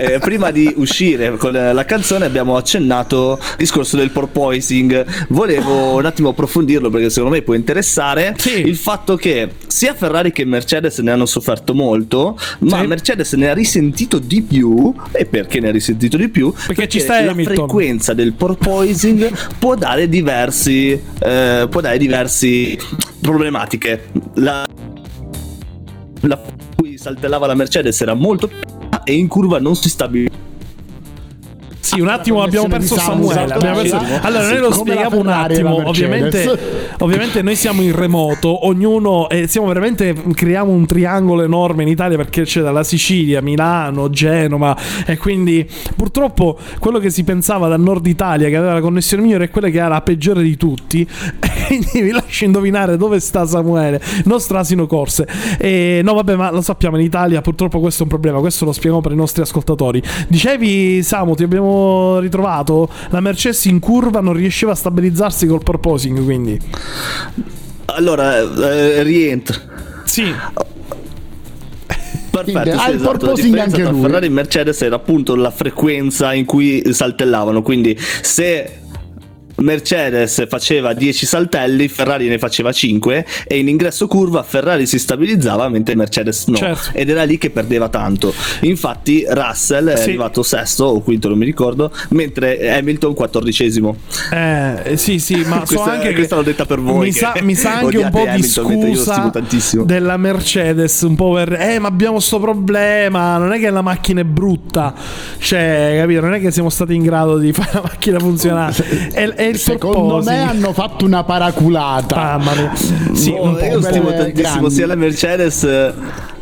Eh, 0.00 0.18
prima 0.18 0.50
di 0.50 0.72
uscire 0.76 1.36
con 1.36 1.52
la 1.52 1.84
canzone 1.84 2.24
abbiamo 2.24 2.56
accennato 2.56 3.38
il 3.40 3.56
discorso 3.58 3.96
del 3.96 4.10
porpoising. 4.10 5.26
Volevo 5.28 5.96
un 5.96 6.04
attimo 6.06 6.30
approfondirlo 6.30 6.90
perché 6.90 7.10
secondo 7.10 7.34
me 7.36 7.42
può 7.42 7.54
interessare 7.54 8.34
Sì. 8.38 8.60
il 8.60 8.76
fatto 8.76 9.16
che 9.16 9.50
sia 9.66 9.94
Ferrari 9.94 10.32
che 10.32 10.44
Mercedes 10.44 10.98
ne 10.98 11.10
hanno 11.10 11.26
sofferto 11.26 11.74
molto, 11.74 12.38
ma 12.60 12.80
Sì. 12.80 12.86
Mercedes 12.86 13.32
ne 13.34 13.50
ha 13.50 13.54
risentito 13.54 14.18
di 14.18 14.42
più. 14.42 14.92
E 15.12 15.26
perché 15.26 15.60
ne 15.60 15.68
ha 15.68 15.72
risentito 15.72 16.16
di 16.16 16.28
più? 16.28 16.52
Perché 16.66 16.88
ci 16.88 17.00
sta 17.00 17.20
la 17.22 17.30
Hamilton. 17.32 17.54
frequenza 17.56 18.14
del 18.14 18.32
porpoising 18.32 19.30
può 19.58 19.74
dare 19.74 20.08
diversi 20.08 20.98
eh, 21.22 21.66
può 21.70 21.80
dare 21.80 21.98
diversi 21.98 22.78
problematiche. 23.20 24.08
La 24.34 24.64
la 26.22 26.38
cui 26.76 26.98
saltellava 26.98 27.46
la 27.46 27.54
Mercedes 27.54 28.00
era 28.00 28.14
molto 28.14 28.50
e 29.04 29.14
in 29.14 29.28
curva 29.28 29.58
non 29.58 29.74
si 29.76 29.88
stabiliva. 29.88 30.34
Sì, 31.80 31.98
un 32.00 32.08
attimo 32.08 32.38
la 32.38 32.44
abbiamo 32.44 32.68
perso 32.68 32.96
Samuele. 32.96 33.48
Samuele. 33.48 33.54
abbiamo 33.54 33.80
perso- 33.80 33.98
Sì. 33.98 34.26
Allora, 34.26 34.48
noi 34.48 34.58
lo 34.58 34.72
spieghiamo 34.72 35.18
un 35.18 35.28
attimo. 35.28 35.88
Ovviamente, 35.88 36.58
ovviamente 36.98 37.42
noi 37.42 37.56
siamo 37.56 37.82
in 37.82 37.94
remoto, 37.94 38.66
ognuno 38.66 39.28
e 39.28 39.46
siamo 39.46 39.66
veramente 39.66 40.14
creiamo 40.34 40.70
un 40.70 40.86
triangolo 40.86 41.42
enorme 41.42 41.82
in 41.82 41.88
Italia 41.88 42.16
perché 42.16 42.42
c'è 42.42 42.60
dalla 42.60 42.84
Sicilia, 42.84 43.40
Milano, 43.40 44.10
Genova 44.10 44.76
e 45.06 45.16
quindi 45.16 45.68
purtroppo 45.96 46.58
quello 46.78 46.98
che 46.98 47.10
si 47.10 47.24
pensava 47.24 47.68
dal 47.68 47.80
nord 47.80 48.06
Italia 48.06 48.48
che 48.48 48.56
aveva 48.56 48.74
la 48.74 48.80
connessione 48.80 49.22
migliore 49.22 49.44
è 49.44 49.50
quella 49.50 49.68
che 49.68 49.78
era 49.78 49.88
la 49.88 50.02
peggiore 50.02 50.42
di 50.42 50.56
tutti. 50.56 51.06
Quindi 51.70 52.02
vi 52.02 52.10
lascio 52.10 52.44
indovinare 52.44 52.96
dove 52.96 53.20
sta 53.20 53.46
Samuele, 53.46 54.00
nostro 54.24 54.58
asino 54.58 54.86
corse. 54.86 55.26
E 55.56 56.00
no, 56.02 56.14
vabbè, 56.14 56.34
ma 56.34 56.50
lo 56.50 56.62
sappiamo 56.62 56.98
in 56.98 57.04
Italia 57.04 57.40
purtroppo 57.40 57.78
questo 57.80 58.00
è 58.00 58.02
un 58.02 58.08
problema, 58.08 58.40
questo 58.40 58.64
lo 58.64 58.72
spieghiamo 58.72 59.00
per 59.00 59.12
i 59.12 59.16
nostri 59.16 59.42
ascoltatori. 59.42 60.02
Dicevi 60.28 61.02
Samu, 61.02 61.34
ti 61.34 61.42
abbiamo 61.42 62.18
ritrovato, 62.18 62.88
la 63.10 63.20
Mercedes 63.20 63.64
in 63.66 63.78
curva 63.78 64.20
non 64.20 64.34
riusciva 64.34 64.72
a 64.72 64.74
stabilizzarsi 64.74 65.46
col 65.46 65.62
proposing, 65.62 66.24
quindi 66.24 66.58
Allora, 67.86 68.38
eh, 68.38 69.02
rientra. 69.02 69.58
sì, 70.04 70.32
Perfetto, 72.30 72.78
sì, 72.78 72.90
esatto. 72.92 73.26
La 73.26 73.32
differenza 73.32 73.76
anche 73.76 73.82
tra. 73.82 73.94
Ferrari 73.94 74.26
e 74.26 74.28
Mercedes 74.28 74.82
era 74.82 74.96
appunto 74.96 75.34
la 75.34 75.50
frequenza 75.50 76.32
in 76.32 76.44
cui 76.44 76.92
saltellavano. 76.92 77.62
Quindi, 77.62 77.98
se 78.22 78.79
Mercedes 79.60 80.46
faceva 80.48 80.92
10 80.92 81.26
saltelli, 81.26 81.88
Ferrari 81.88 82.28
ne 82.28 82.38
faceva 82.38 82.72
5 82.72 83.26
e 83.46 83.58
in 83.58 83.68
ingresso 83.68 84.06
curva 84.06 84.42
Ferrari 84.42 84.86
si 84.86 84.98
stabilizzava 84.98 85.68
mentre 85.68 85.94
Mercedes 85.94 86.46
no. 86.46 86.56
Certo. 86.56 86.90
Ed 86.92 87.08
era 87.10 87.24
lì 87.24 87.38
che 87.38 87.50
perdeva 87.50 87.88
tanto. 87.88 88.32
Infatti 88.62 89.24
Russell 89.28 89.88
è 89.90 89.96
Sì. 89.96 90.02
arrivato 90.10 90.42
sesto 90.42 90.84
o 90.84 91.00
quinto, 91.00 91.28
non 91.28 91.38
mi 91.38 91.44
ricordo, 91.44 91.92
mentre 92.10 92.70
Hamilton 92.76 93.14
quattordicesimo. 93.14 93.96
Eh, 94.32 94.96
sì, 94.96 95.18
sì, 95.18 95.42
ma 95.46 95.64
so 95.66 95.74
Questa- 95.74 95.92
anche 95.92 96.08
che 96.08 96.14
questa 96.14 96.36
l'ho 96.36 96.42
detta 96.42 96.64
per 96.64 96.80
voi 96.80 97.06
Mi 97.06 97.12
sa, 97.12 97.34
mi 97.42 97.54
sa 97.54 97.78
anche 97.78 97.98
un 97.98 98.10
po' 98.10 98.22
di 98.22 98.28
Hamilton, 98.28 98.72
lo 98.72 98.94
scusa 98.94 99.32
della 99.84 100.16
Mercedes, 100.16 101.00
un 101.02 101.14
po' 101.16 101.32
per 101.32 101.52
eh, 101.52 101.78
ma 101.78 101.88
abbiamo 101.88 102.18
sto 102.20 102.38
problema, 102.40 103.36
non 103.36 103.52
è 103.52 103.58
che 103.58 103.70
la 103.70 103.82
macchina 103.82 104.20
è 104.20 104.24
brutta. 104.24 104.94
Cioè, 105.38 105.96
capito? 105.98 106.20
Non 106.20 106.34
è 106.34 106.40
che 106.40 106.50
siamo 106.50 106.70
stati 106.70 106.94
in 106.94 107.02
grado 107.02 107.38
di 107.38 107.52
fare 107.52 107.70
la 107.74 107.82
macchina 107.82 108.18
funzionare. 108.18 108.74
È, 109.12 109.28
è 109.34 109.49
il 109.50 109.58
Secondo 109.58 110.22
me 110.22 110.40
hanno 110.42 110.72
fatto 110.72 111.04
una 111.04 111.22
paraculata. 111.24 112.16
Mamma 112.16 112.52
mia. 112.54 112.72
Sì, 113.14 113.30
Oh, 113.30 113.42
un 113.44 113.56
po'. 113.56 113.64
io 113.64 113.80
stimo 113.82 114.10
tantissimo 114.12 114.32
grandi. 114.58 114.70
sia 114.70 114.86
la 114.86 114.94
Mercedes 114.94 115.64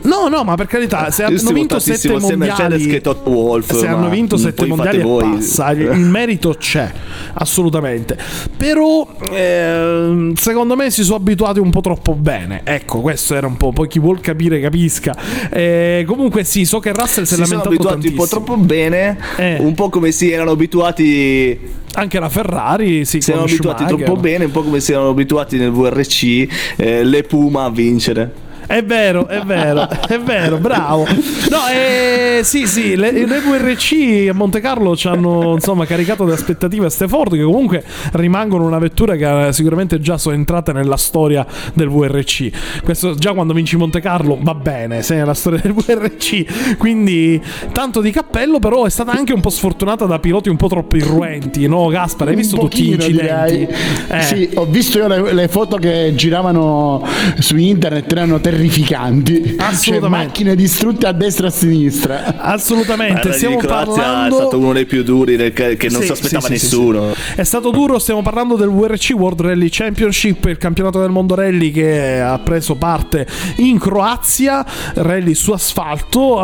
No, 0.01 0.29
no, 0.29 0.45
ma 0.45 0.55
per 0.55 0.67
carità, 0.67 1.11
se 1.11 1.25
hanno 1.25 1.51
vinto 1.53 1.79
sette 1.79 2.19
mondiali, 2.19 3.01
Toto 3.01 3.29
Wolff, 3.31 3.75
se 3.75 3.87
hanno 3.87 4.09
vinto 4.09 4.37
sette 4.37 4.65
mondiali 4.67 5.03
voi. 5.03 5.37
passa, 5.37 5.71
il 5.73 5.81
il 5.81 5.99
merito 6.09 6.55
c'è, 6.59 6.91
assolutamente. 7.35 8.17
Però, 8.57 9.07
ehm, 9.33 10.35
secondo 10.35 10.77
me 10.77 10.91
si 10.91 11.03
sono 11.03 11.17
abituati 11.17 11.59
un 11.59 11.71
po' 11.71 11.81
troppo 11.81 12.15
bene. 12.15 12.61
Ecco, 12.65 13.01
questo 13.01 13.35
era 13.35 13.47
un 13.47 13.57
po'. 13.57 13.73
Poi 13.73 13.89
chi 13.89 13.99
vuol 13.99 14.21
capire, 14.21 14.61
capisca. 14.61 15.15
Eh, 15.51 16.05
comunque, 16.07 16.45
sì, 16.45 16.65
so 16.65 16.79
che 16.79 16.93
Russell 16.93 17.25
si 17.25 17.35
è 17.35 17.37
si 17.37 17.45
sono 17.45 17.63
lamentato 17.63 17.69
abituati 17.69 17.95
un 17.95 18.01
tantissimo. 18.15 18.23
po' 18.23 18.29
troppo 18.29 18.57
bene, 18.65 19.19
Eh. 19.37 19.57
un 19.59 19.75
po' 19.75 19.89
come 19.91 20.13
si 20.13 20.31
erano 20.31 20.53
abituati, 20.53 21.59
Anche 21.95 22.21
la 22.21 22.29
Ferrari, 22.29 23.05
sì, 23.05 23.21
si 23.21 23.31
erano 23.31 23.47
abituati 23.47 23.85
troppo 23.85 24.15
bene, 24.17 24.45
un 24.45 24.51
po' 24.53 24.63
come 24.63 24.79
si 24.79 24.93
erano 24.93 25.09
abituati 25.09 25.57
nel 25.59 25.71
VRC 25.73 26.47
eh, 26.77 27.03
le 27.03 27.23
Puma 27.25 27.65
a 27.65 27.71
vincere. 27.71 28.47
È 28.69 28.85
vero, 28.85 29.27
è 29.29 29.41
vero, 29.47 29.89
è 29.89 30.19
vero, 30.19 30.59
bravo. 30.59 31.07
No, 31.07 31.59
eh, 31.73 32.43
sì, 32.45 32.67
sì, 32.67 32.97
le, 32.97 33.13
le 33.13 33.41
VRC 33.41 34.29
a 34.29 34.35
Monte 34.35 34.61
Carlo 34.61 34.95
ci 34.95 35.09
hanno 35.09 35.55
insomma 35.55 35.87
caricato 35.87 36.27
le 36.27 36.35
aspettative 36.35 36.85
a 36.85 36.91
ste 36.91 37.09
Ford 37.09 37.33
che 37.33 37.43
comunque 37.43 37.83
rimangono 38.13 38.67
una 38.67 38.79
vettura 38.79 39.17
che 39.17 39.55
sicuramente 39.55 40.01
già 40.01 40.19
sono 40.19 40.35
entrate 40.35 40.75
nella 40.75 40.99
storia 40.99 41.47
del 41.73 41.89
VRC. 41.89 42.83
Questo 42.85 43.15
già 43.15 43.33
quando 43.33 43.55
vinci 43.55 43.79
Monte 43.79 44.03
Carlo 44.03 44.39
va 44.39 44.55
bene, 44.55 45.01
sei 45.01 45.17
nella 45.17 45.33
storia 45.33 45.61
del 45.63 45.73
VRC. 45.73 46.77
Quindi 46.77 47.43
tanto 47.73 48.03
di 48.03 48.11
cappello, 48.11 48.59
però 48.59 48.85
è 48.85 48.91
stata 48.91 49.13
anche 49.13 49.33
un 49.33 49.41
po' 49.41 49.49
sfortunata 49.49 50.05
da 50.05 50.19
piloti 50.19 50.51
un 50.51 50.57
po' 50.57 50.69
troppo 50.69 50.95
irruenti, 50.99 51.67
no 51.67 51.87
Gaspar? 51.87 52.29
Hai 52.29 52.37
visto 52.37 52.59
tutti 52.59 52.83
gli 52.83 52.97
pochino, 52.97 53.19
incidenti? 53.19 53.75
Eh. 54.09 54.21
Sì, 54.21 54.51
ho 54.57 54.67
visto 54.67 54.99
io 54.99 55.09
le, 55.09 55.33
le 55.33 55.49
foto 55.49 55.77
che 55.79 56.13
giravano 56.15 57.03
su 57.39 57.57
internet, 57.57 58.13
erano 58.13 58.39
terrificanti. 58.63 59.43
Cioè, 59.57 59.67
Assolutamente. 59.69 60.27
macchine 60.27 60.55
distrutte 60.57 61.07
a 61.07 61.13
destra 61.13 61.47
e 61.47 61.49
a 61.49 61.53
sinistra. 61.53 62.39
Assolutamente, 62.39 63.29
Eh, 63.29 63.33
stiamo 63.33 63.61
di 63.61 63.67
Croazia 63.67 63.93
parlando 64.03 64.37
è 64.37 64.41
stato 64.41 64.59
uno 64.59 64.73
dei 64.73 64.87
più 64.87 65.03
duri 65.05 65.37
del- 65.37 65.53
che, 65.53 65.77
non 65.91 66.01
Sì, 66.01 66.07
si 66.07 66.13
aspettava 66.13 66.47
sì, 66.47 66.59
sì, 66.59 66.67
sì, 66.67 66.75
nessuno. 66.77 67.15
È 67.37 67.43
stato 67.45 67.71
duro, 67.71 67.99
stiamo 67.99 68.23
parlando 68.23 68.57
del 68.57 68.69
WRC 68.69 69.13
World 69.15 69.41
Rally 69.43 69.69
Championship, 69.71 70.45
il 70.47 70.59
campionato 70.59 71.01
del 71.01 71.11
mondo 71.11 71.35
rally 71.35 71.71
che 71.71 72.21
ha 72.21 72.39
preso 72.39 72.75
parte 72.75 73.27
in 73.57 73.79
Croazia, 73.79 74.65
rally 74.95 75.35
su 75.35 75.53
asfalto, 75.53 76.37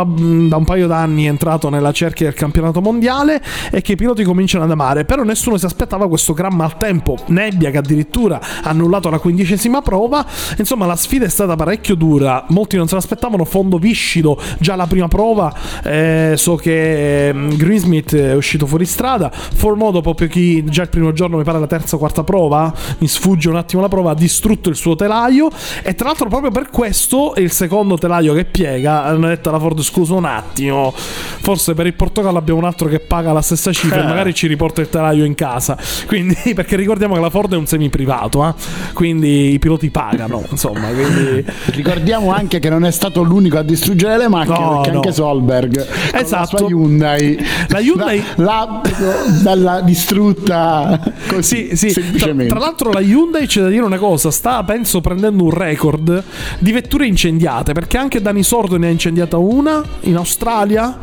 da 0.49 0.57
un 0.57 0.65
paio 0.65 0.87
d'anni 0.87 1.25
è 1.25 1.29
entrato 1.29 1.69
nella 1.69 1.93
cerchia 1.93 2.27
del 2.27 2.35
campionato 2.35 2.81
mondiale 2.81 3.43
e 3.71 3.81
che 3.83 3.93
i 3.93 3.97
piloti 3.97 4.23
cominciano 4.25 4.65
ad 4.65 4.71
amare, 4.71 5.05
però 5.05 5.23
nessuno 5.25 5.57
si 5.57 5.65
aspettava 5.65 6.09
questo 6.09 6.33
gran 6.33 6.55
maltempo, 6.55 7.17
nebbia 7.27 7.71
che 7.71 7.79
addirittura 7.79 8.41
ha 8.63 8.69
annullato 8.71 9.11
la 9.11 9.19
quindicesima 9.19 9.83
prova, 9.83 10.25
insomma 10.59 10.87
la 10.87 10.97
sfida 10.97 11.25
è 11.25 11.29
stata 11.29 11.57
parecchio 11.57 11.95
dura, 11.95 12.03
molti 12.49 12.77
non 12.77 12.89
se 12.89 12.95
l'aspettavano, 12.95 13.45
fondo 13.45 13.79
viscido, 13.79 14.39
già 14.59 14.77
la 14.77 14.87
prima 14.87 15.09
prova, 15.09 15.53
eh, 15.83 16.35
so 16.37 16.57
che 16.57 17.29
ehm, 17.29 17.57
Greensmith 17.57 18.15
è 18.15 18.35
uscito 18.35 18.67
fuori 18.67 18.85
strada, 18.85 19.31
Formo 19.31 19.91
dopo 19.91 20.15
pochi, 20.15 20.65
già 20.65 20.83
il 20.83 20.89
primo 20.89 21.13
giorno 21.13 21.37
mi 21.37 21.45
pare 21.45 21.59
la 21.59 21.67
terza 21.67 21.97
o 21.97 21.99
quarta 21.99 22.25
prova, 22.25 22.73
mi 22.99 23.09
sfugge 23.09 23.49
un 23.49 23.57
attimo 23.57 23.81
la 23.81 23.89
prova, 23.89 24.11
ha 24.11 24.15
distrutto 24.15 24.69
il 24.69 24.77
suo 24.77 24.95
telaio. 24.97 25.49
E 25.83 25.95
tra 25.95 26.09
l'altro 26.09 26.29
proprio 26.29 26.51
per 26.51 26.71
questo 26.71 27.35
il 27.37 27.51
secondo 27.51 27.97
telaio 27.97 28.35
che 28.35 28.45
piega, 28.45 29.05
hanno 29.05 29.29
detto 29.29 29.49
alla 29.49 29.59
Ford 29.59 29.81
scusa 29.81 30.15
un 30.15 30.25
attimo, 30.25 30.93
forse 30.95 31.75
per 31.75 31.87
il 31.87 31.95
Portogallo 31.95 32.39
abbiamo 32.39 32.61
un 32.61 32.67
altro 32.67 32.89
che 32.89 33.01
paga 33.01 33.33
la 33.33 33.43
stessa 33.43 33.73
cifra 33.73 34.03
e 34.03 34.07
magari 34.07 34.35
ci 34.35 34.47
riporta 34.47 34.81
il 34.81 34.89
telaio 34.89 35.25
in 35.25 35.35
casa, 35.35 35.79
quindi 36.07 36.37
perché 36.55 36.77
ricordiamo 36.77 37.15
che 37.15 37.21
la 37.21 37.31
Ford 37.31 37.53
è 37.53 37.57
un 37.57 37.67
semi 37.67 37.89
privato, 37.89 38.47
eh? 38.47 38.55
quindi 38.93 39.53
i 39.53 39.59
piloti 39.59 39.91
pagano, 39.91 40.45
insomma, 40.51 40.89
quindi... 40.89 41.45
Ricordiamo 41.95 42.33
anche 42.33 42.59
che 42.59 42.69
non 42.69 42.85
è 42.85 42.91
stato 42.91 43.23
l'unico 43.23 43.57
a 43.57 43.63
distruggere 43.63 44.19
le 44.19 44.29
macchine, 44.29 44.59
No, 44.59 44.71
perché 44.81 44.91
no. 44.91 44.97
anche 44.97 45.13
Solberg 45.13 45.87
Esatto. 46.13 46.53
la 46.53 46.59
sua 46.59 46.69
Hyundai, 46.69 47.39
La 47.69 47.79
Hyundai- 47.79 48.23
la, 48.37 48.81
la- 48.83 48.83
bella 49.43 49.81
distrutta 49.81 51.01
così 51.29 51.77
Sì, 51.77 51.77
sì. 51.77 51.93
Tra, 51.93 52.03
semplicemente. 52.03 52.47
tra 52.53 52.59
l'altro 52.59 52.91
la 52.91 52.99
Hyundai 53.01 53.47
c'è 53.47 53.61
da 53.63 53.69
dire 53.69 53.85
una 53.85 53.99
cosa, 53.99 54.33
sta 54.33 54.65
penso 54.65 55.01
prendendo 55.01 55.45
un 55.45 55.51
record 55.51 56.23
di 56.59 56.73
vetture 56.73 57.07
incendiate, 57.07 57.73
perché 57.73 57.97
anche 57.97 58.21
Dani 58.21 58.43
Sordo 58.43 58.77
ne 58.77 58.89
ha 58.89 58.91
incendiata 58.91 59.37
una 59.39 59.81
in 60.01 60.17
Australia. 60.17 60.99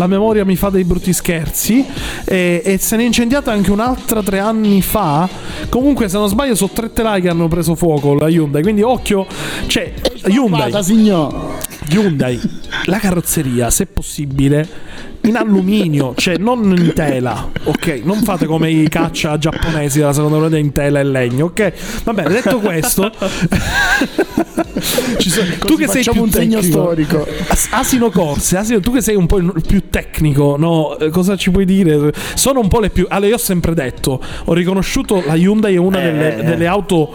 La 0.00 0.06
memoria 0.06 0.46
mi 0.46 0.56
fa 0.56 0.70
dei 0.70 0.84
brutti 0.84 1.12
scherzi 1.12 1.84
e, 2.24 2.62
e 2.64 2.78
se 2.78 2.96
ne 2.96 3.02
è 3.02 3.04
incendiata 3.04 3.52
anche 3.52 3.70
un'altra 3.70 4.22
tre 4.22 4.38
anni 4.38 4.80
fa. 4.80 5.28
Comunque, 5.68 6.08
se 6.08 6.16
non 6.16 6.26
sbaglio, 6.26 6.54
sono 6.54 6.70
tre 6.72 6.90
telai 6.90 7.20
che 7.20 7.28
hanno 7.28 7.48
preso 7.48 7.74
fuoco 7.74 8.14
la 8.14 8.26
Hyundai. 8.26 8.62
Quindi, 8.62 8.80
occhio, 8.80 9.26
cioè, 9.66 9.92
Hyundai, 10.24 10.82
signor. 10.82 11.58
Hyundai. 11.90 12.40
la 12.86 12.98
carrozzeria, 12.98 13.70
se 13.70 13.86
possibile, 13.86 14.68
in 15.22 15.36
alluminio, 15.36 16.14
cioè 16.16 16.36
non 16.38 16.74
in 16.76 16.92
tela, 16.94 17.50
ok? 17.64 18.00
Non 18.04 18.22
fate 18.22 18.46
come 18.46 18.70
i 18.70 18.88
caccia 18.88 19.36
giapponesi 19.38 19.98
della 19.98 20.12
seconda 20.12 20.38
guerra 20.38 20.56
in 20.58 20.72
tela 20.72 21.00
e 21.00 21.04
legno, 21.04 21.46
ok? 21.46 21.72
Va 22.04 22.12
bene, 22.14 22.28
detto 22.30 22.58
questo, 22.58 23.10
sono- 25.18 25.48
tu 25.66 25.76
che 25.76 25.88
sei 25.88 26.02
più 26.10 26.22
un 26.22 26.30
segno 26.30 26.62
storico. 26.62 27.26
As- 27.48 27.68
Asino 27.70 28.10
Corse, 28.10 28.56
Asino, 28.56 28.80
tu 28.80 28.92
che 28.92 29.00
sei 29.00 29.16
un 29.16 29.26
po' 29.26 29.38
il 29.38 29.52
più 29.66 29.88
tecnico, 29.90 30.56
no? 30.58 30.96
Eh, 30.98 31.10
Cosa 31.10 31.36
ci 31.36 31.50
puoi 31.50 31.64
dire? 31.64 32.12
Sono 32.34 32.60
un 32.60 32.68
po' 32.68 32.80
le 32.80 32.90
più. 32.90 33.06
Allora, 33.08 33.28
io 33.28 33.34
ho 33.34 33.38
sempre 33.38 33.74
detto, 33.74 34.20
ho 34.44 34.52
riconosciuto 34.52 35.22
la 35.26 35.34
Hyundai 35.34 35.74
è 35.74 35.78
una 35.78 36.00
Eh, 36.00 36.04
delle, 36.04 36.38
eh. 36.38 36.42
delle 36.44 36.66
auto. 36.66 37.12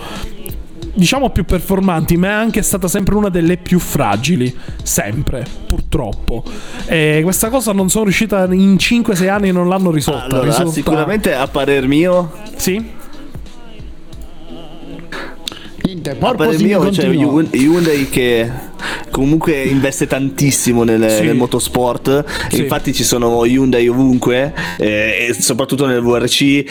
Diciamo 0.98 1.30
più 1.30 1.44
performanti, 1.44 2.16
ma 2.16 2.28
è 2.28 2.32
anche 2.32 2.62
stata 2.62 2.88
sempre 2.88 3.16
una 3.16 3.28
delle 3.28 3.58
più 3.58 3.80
fragili. 3.80 4.56
Sempre, 4.82 5.46
purtroppo. 5.68 6.42
E 6.86 7.20
questa 7.22 7.50
cosa 7.50 7.74
non 7.74 7.90
sono 7.90 8.06
riuscita 8.06 8.46
in 8.54 8.76
5-6 8.80 9.28
anni 9.30 9.52
non 9.52 9.68
l'hanno 9.68 9.92
risolta. 9.92 10.24
Allora, 10.24 10.46
Risolta- 10.46 10.72
sicuramente 10.72 11.34
a 11.34 11.48
parer 11.48 11.86
mio, 11.88 12.32
Sì? 12.56 12.94
Niente, 15.84 16.10
a 16.12 16.16
parer 16.16 16.60
mio 16.62 16.90
c'è. 16.90 17.08
Hyun- 17.10 17.50
Hyundai 17.52 18.10
che 18.10 18.50
comunque 19.12 19.64
investe 19.64 20.08
tantissimo 20.08 20.84
nel, 20.84 21.10
Sì. 21.12 21.26
nel 21.26 21.36
motorsport. 21.36 22.24
Sì. 22.50 22.62
Infatti 22.62 22.92
ci 22.94 23.04
sono 23.04 23.44
Hyundai 23.46 23.88
ovunque, 23.88 24.54
eh, 24.78 25.28
e 25.30 25.34
soprattutto 25.38 25.86
nel 25.86 26.02
VRC. 26.02 26.64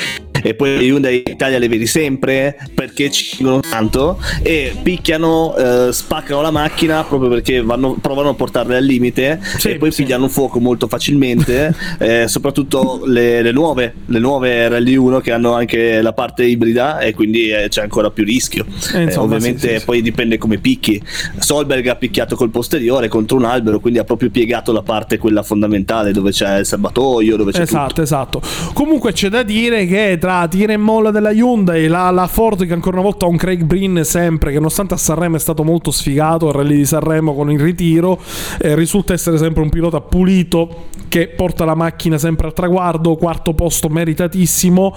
E 0.47 0.55
poi 0.55 0.85
Hyundai 0.85 1.23
Italia 1.27 1.59
le 1.59 1.69
vedi 1.69 1.87
sempre 1.87 2.55
perché 2.75 3.11
ci 3.11 3.37
vengono 3.39 3.61
tanto 3.61 4.21
e 4.43 4.77
picchiano, 4.83 5.57
eh, 5.57 5.89
spaccano 5.91 6.43
la 6.43 6.51
macchina 6.51 7.03
proprio 7.03 7.31
perché 7.31 7.63
vanno- 7.63 7.97
provano 7.99 8.29
a 8.29 8.35
portarle 8.35 8.77
al 8.77 8.85
limite 8.85 9.41
Sì, 9.57 9.71
e 9.71 9.77
poi 9.77 9.91
sì. 9.91 10.03
pigliano 10.03 10.29
fuoco 10.29 10.61
molto 10.61 10.87
facilmente. 10.87 11.75
eh, 11.99 12.29
soprattutto 12.29 13.05
le, 13.07 13.41
le 13.41 13.53
nuove, 13.53 13.95
le 14.05 14.19
nuove 14.19 14.69
Rally 14.69 14.97
1 14.97 15.21
che 15.21 15.33
hanno 15.33 15.55
anche 15.55 16.03
la 16.03 16.13
parte 16.13 16.45
ibrida 16.45 16.99
e 16.99 17.15
quindi 17.15 17.49
eh, 17.49 17.69
c'è 17.71 17.81
ancora 17.81 18.11
più 18.11 18.25
rischio. 18.25 18.67
Eh, 18.93 19.05
insomma, 19.05 19.33
Eh, 19.33 19.37
ovviamente 19.37 19.79
sì, 19.79 19.85
poi 19.87 20.03
dipende 20.03 20.37
come 20.37 20.59
picchi. 20.59 21.01
Solberg 21.39 21.87
ha 21.87 21.97
picchiato 21.97 22.37
col 22.37 22.51
posteriore 22.51 23.09
contro 23.09 23.39
un 23.39 23.45
albero, 23.47 23.81
quindi 23.81 23.99
ha 23.99 24.05
proprio 24.05 24.29
piegato 24.29 24.73
la 24.73 24.83
parte 24.83 25.17
quella 25.17 25.43
fondamentale 25.43 26.13
dove 26.13 26.33
c'è 26.33 26.59
il 26.59 26.67
serbatoio, 26.67 27.37
dove 27.37 27.51
c'è 27.53 27.63
Esatto, 27.63 28.03
esatto. 28.03 28.43
Comunque 28.75 29.13
c'è 29.13 29.31
da 29.31 29.43
dire 29.43 29.87
che 29.87 30.19
tra 30.21 30.34
tira 30.49 30.73
e 30.73 30.77
molla 30.77 31.11
della 31.11 31.31
Hyundai, 31.31 31.87
la, 31.87 32.11
la 32.11 32.27
Ford 32.27 32.67
che 32.67 32.73
ancora 32.73 32.97
una 32.97 33.05
volta 33.05 33.27
ha 33.27 33.29
un 33.29 33.37
Craig 33.37 33.63
Breen 33.63 34.05
sempre, 34.05 34.51
che 34.51 34.57
nonostante 34.57 34.95
a 34.95 34.97
Sanremo 34.97 35.37
è 35.37 35.39
stato 35.39 35.65
molto 35.65 35.91
sfigato, 35.91 36.49
al 36.49 36.55
rally 36.55 36.77
di 36.77 36.85
Sanremo 36.85 37.35
con 37.35 37.51
il 37.51 37.61
ritiro, 37.61 38.21
eh, 38.59 38.75
risulta 38.75 39.13
essere 39.13 39.39
sempre 39.39 39.63
un 39.63 39.69
pilota 39.71 40.01
pulito 40.01 40.93
che 41.09 41.29
porta 41.29 41.65
la 41.65 41.77
macchina 41.77 42.19
sempre 42.19 42.49
al 42.49 42.53
traguardo, 42.53 43.15
quarto 43.15 43.55
posto 43.55 43.89
meritatissimo. 43.89 44.97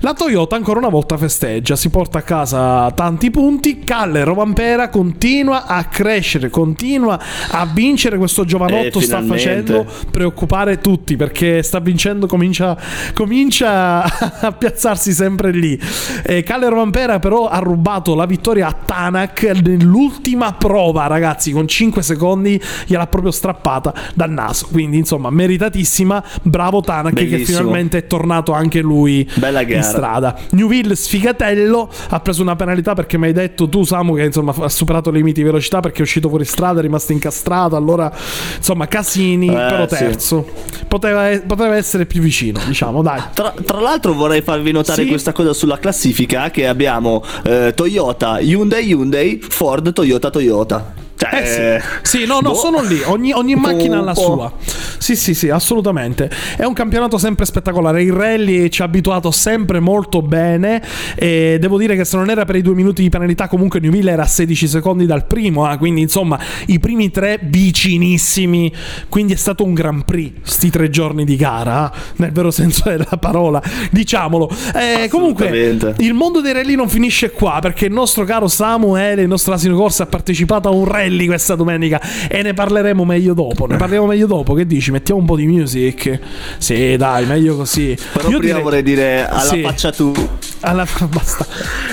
La 0.00 0.14
Toyota 0.14 0.56
ancora 0.56 0.78
una 0.78 0.88
volta 0.88 1.18
festeggia, 1.18 1.76
si 1.76 1.90
porta 1.90 2.18
a 2.18 2.22
casa 2.22 2.90
tanti 2.92 3.30
punti, 3.30 3.80
Calle 3.80 4.24
Rovampera 4.24 4.88
continua 4.88 5.66
a 5.66 5.84
crescere, 5.84 6.48
continua 6.48 7.20
a 7.50 7.66
vincere 7.66 8.16
questo 8.16 8.44
giovanotto 8.46 8.98
Eh, 8.98 9.02
sta 9.02 9.22
facendo 9.22 9.84
preoccupare 10.10 10.78
tutti 10.78 11.16
perché 11.16 11.62
sta 11.62 11.80
vincendo, 11.80 12.26
comincia, 12.26 12.76
comincia 13.12 14.04
a 14.40 14.52
piazzarsi 14.78 15.12
sempre 15.12 15.50
lì. 15.50 15.78
E 16.22 16.44
Calle 16.44 16.68
Rovampera 16.68 17.18
però 17.18 17.48
ha 17.48 17.58
rubato 17.58 18.14
la 18.14 18.26
vittoria 18.26 18.68
a 18.68 18.72
Tanak 18.72 19.42
nell'ultima 19.62 20.52
prova, 20.52 21.08
ragazzi, 21.08 21.50
con 21.50 21.66
5 21.66 22.00
secondi 22.02 22.60
gliel'ha 22.86 23.06
proprio 23.08 23.32
strappata 23.32 23.92
dal 24.14 24.30
naso. 24.30 24.68
Quindi 24.70 24.96
insomma, 24.98 25.30
meritatissima. 25.30 26.22
Bravo 26.42 26.80
Tanak 26.80 27.14
che 27.14 27.24
Bellissimo. 27.26 27.58
finalmente 27.58 27.98
è 27.98 28.06
tornato 28.06 28.52
anche 28.52 28.80
lui 28.80 29.28
Bella 29.34 29.62
in 29.62 29.68
gara. 29.68 29.82
strada. 29.82 30.38
Newville 30.50 30.94
sfigatello 30.94 31.90
ha 32.10 32.20
preso 32.20 32.42
una 32.42 32.54
penalità 32.54 32.94
perché 32.94 33.18
mi 33.18 33.26
hai 33.26 33.32
detto 33.32 33.68
tu 33.68 33.82
Samu 33.84 34.14
che 34.14 34.24
insomma 34.24 34.54
ha 34.60 34.68
superato 34.68 35.10
i 35.10 35.12
limiti 35.14 35.40
di 35.40 35.46
velocità 35.46 35.80
perché 35.80 35.98
è 35.98 36.02
uscito 36.02 36.28
fuori 36.28 36.44
strada, 36.44 36.78
è 36.78 36.82
rimasto 36.82 37.10
incastrato, 37.12 37.74
allora 37.74 38.12
insomma 38.56 38.86
casini, 38.86 39.48
Eh, 39.48 39.52
però 39.52 39.88
sì. 39.88 39.96
terzo. 39.96 40.46
Poteva, 40.86 41.28
poteva 41.46 41.76
essere 41.76 42.06
più 42.06 42.20
vicino, 42.22 42.60
diciamo, 42.66 43.02
dai. 43.02 43.20
Tra, 43.34 43.52
tra 43.64 43.80
l'altro 43.80 44.12
vorrei 44.14 44.40
farvi 44.42 44.67
notare 44.72 45.02
Sì. 45.02 45.08
questa 45.08 45.32
cosa 45.32 45.52
sulla 45.52 45.78
classifica 45.78 46.50
che 46.50 46.66
abbiamo 46.66 47.22
eh, 47.44 47.72
Toyota, 47.74 48.38
Hyundai, 48.40 48.86
Hyundai, 48.88 49.40
Ford, 49.42 49.92
Toyota, 49.92 50.30
Toyota. 50.30 51.06
Cioè, 51.18 51.34
Eh 51.42 51.80
sì. 52.02 52.18
Sì, 52.18 52.26
no, 52.26 52.38
no, 52.40 52.50
boh. 52.50 52.54
sono 52.54 52.80
lì. 52.80 53.00
Ogni, 53.04 53.32
ogni 53.32 53.54
po'- 53.54 53.60
macchina 53.60 53.98
ha 53.98 54.02
la 54.02 54.12
po'. 54.12 54.20
sua. 54.20 54.52
Sì, 54.98 55.16
sì, 55.16 55.34
sì, 55.34 55.48
assolutamente. 55.50 56.30
È 56.56 56.64
un 56.64 56.74
campionato 56.74 57.18
sempre 57.18 57.44
spettacolare. 57.44 58.02
Il 58.04 58.12
rally 58.12 58.68
ci 58.68 58.82
ha 58.82 58.84
abituato 58.84 59.30
sempre 59.32 59.80
molto 59.80 60.22
bene. 60.22 60.80
E 61.16 61.56
devo 61.60 61.76
dire 61.76 61.96
che 61.96 62.04
se 62.04 62.16
non 62.16 62.30
era 62.30 62.44
per 62.44 62.54
i 62.56 62.62
due 62.62 62.74
minuti 62.74 63.02
di 63.02 63.08
penalità, 63.08 63.48
comunque 63.48 63.80
Newville 63.80 64.12
era 64.12 64.22
a 64.22 64.26
16 64.26 64.68
secondi 64.68 65.06
dal 65.06 65.26
primo. 65.26 65.70
eh, 65.72 65.76
quindi, 65.76 66.02
insomma, 66.02 66.38
i 66.66 66.78
primi 66.78 67.10
tre 67.10 67.40
vicinissimi. 67.42 68.72
Quindi 69.08 69.32
è 69.32 69.36
stato 69.36 69.64
un 69.64 69.74
Grand 69.74 70.04
Prix, 70.04 70.34
sti 70.42 70.70
tre 70.70 70.88
giorni 70.88 71.24
di 71.24 71.34
gara, 71.34 71.90
eh, 71.92 71.96
nel 72.16 72.30
vero 72.30 72.52
senso 72.52 72.82
della 72.88 73.16
parola. 73.18 73.60
Diciamolo. 73.90 74.48
Eh, 74.74 75.08
comunque, 75.08 75.76
il 75.98 76.14
mondo 76.14 76.40
dei 76.40 76.52
rally 76.52 76.76
non 76.76 76.88
finisce 76.88 77.32
qua 77.32 77.58
perché 77.60 77.86
il 77.86 77.92
nostro 77.92 78.24
caro 78.24 78.46
Samuele, 78.46 79.22
il 79.22 79.28
nostro 79.28 79.52
asino 79.54 79.76
corsa, 79.76 80.04
ha 80.04 80.06
partecipato 80.06 80.68
a 80.68 80.70
un 80.70 80.84
rally 80.84 81.06
questa 81.26 81.54
domenica 81.54 82.00
e 82.28 82.42
ne 82.42 82.54
parleremo 82.54 83.04
meglio 83.04 83.34
dopo. 83.34 83.66
Ne 83.66 83.76
parliamo 83.76 84.06
meglio 84.06 84.26
dopo. 84.26 84.54
Che 84.54 84.66
dici? 84.66 84.90
Mettiamo 84.90 85.20
un 85.20 85.26
po' 85.26 85.36
di 85.36 85.46
music? 85.46 86.18
Sì, 86.58 86.96
dai, 86.96 87.26
meglio 87.26 87.56
così. 87.56 87.96
Però 88.12 88.28
Io 88.28 88.38
prima 88.38 88.40
direi- 88.58 88.62
vorrei 88.62 88.82
dire 88.82 89.28
alla 89.28 89.40
Sì. 89.40 89.60
faccia 89.62 89.92
tu. 89.92 90.12
Alla 90.60 90.86
basta. 91.08 91.46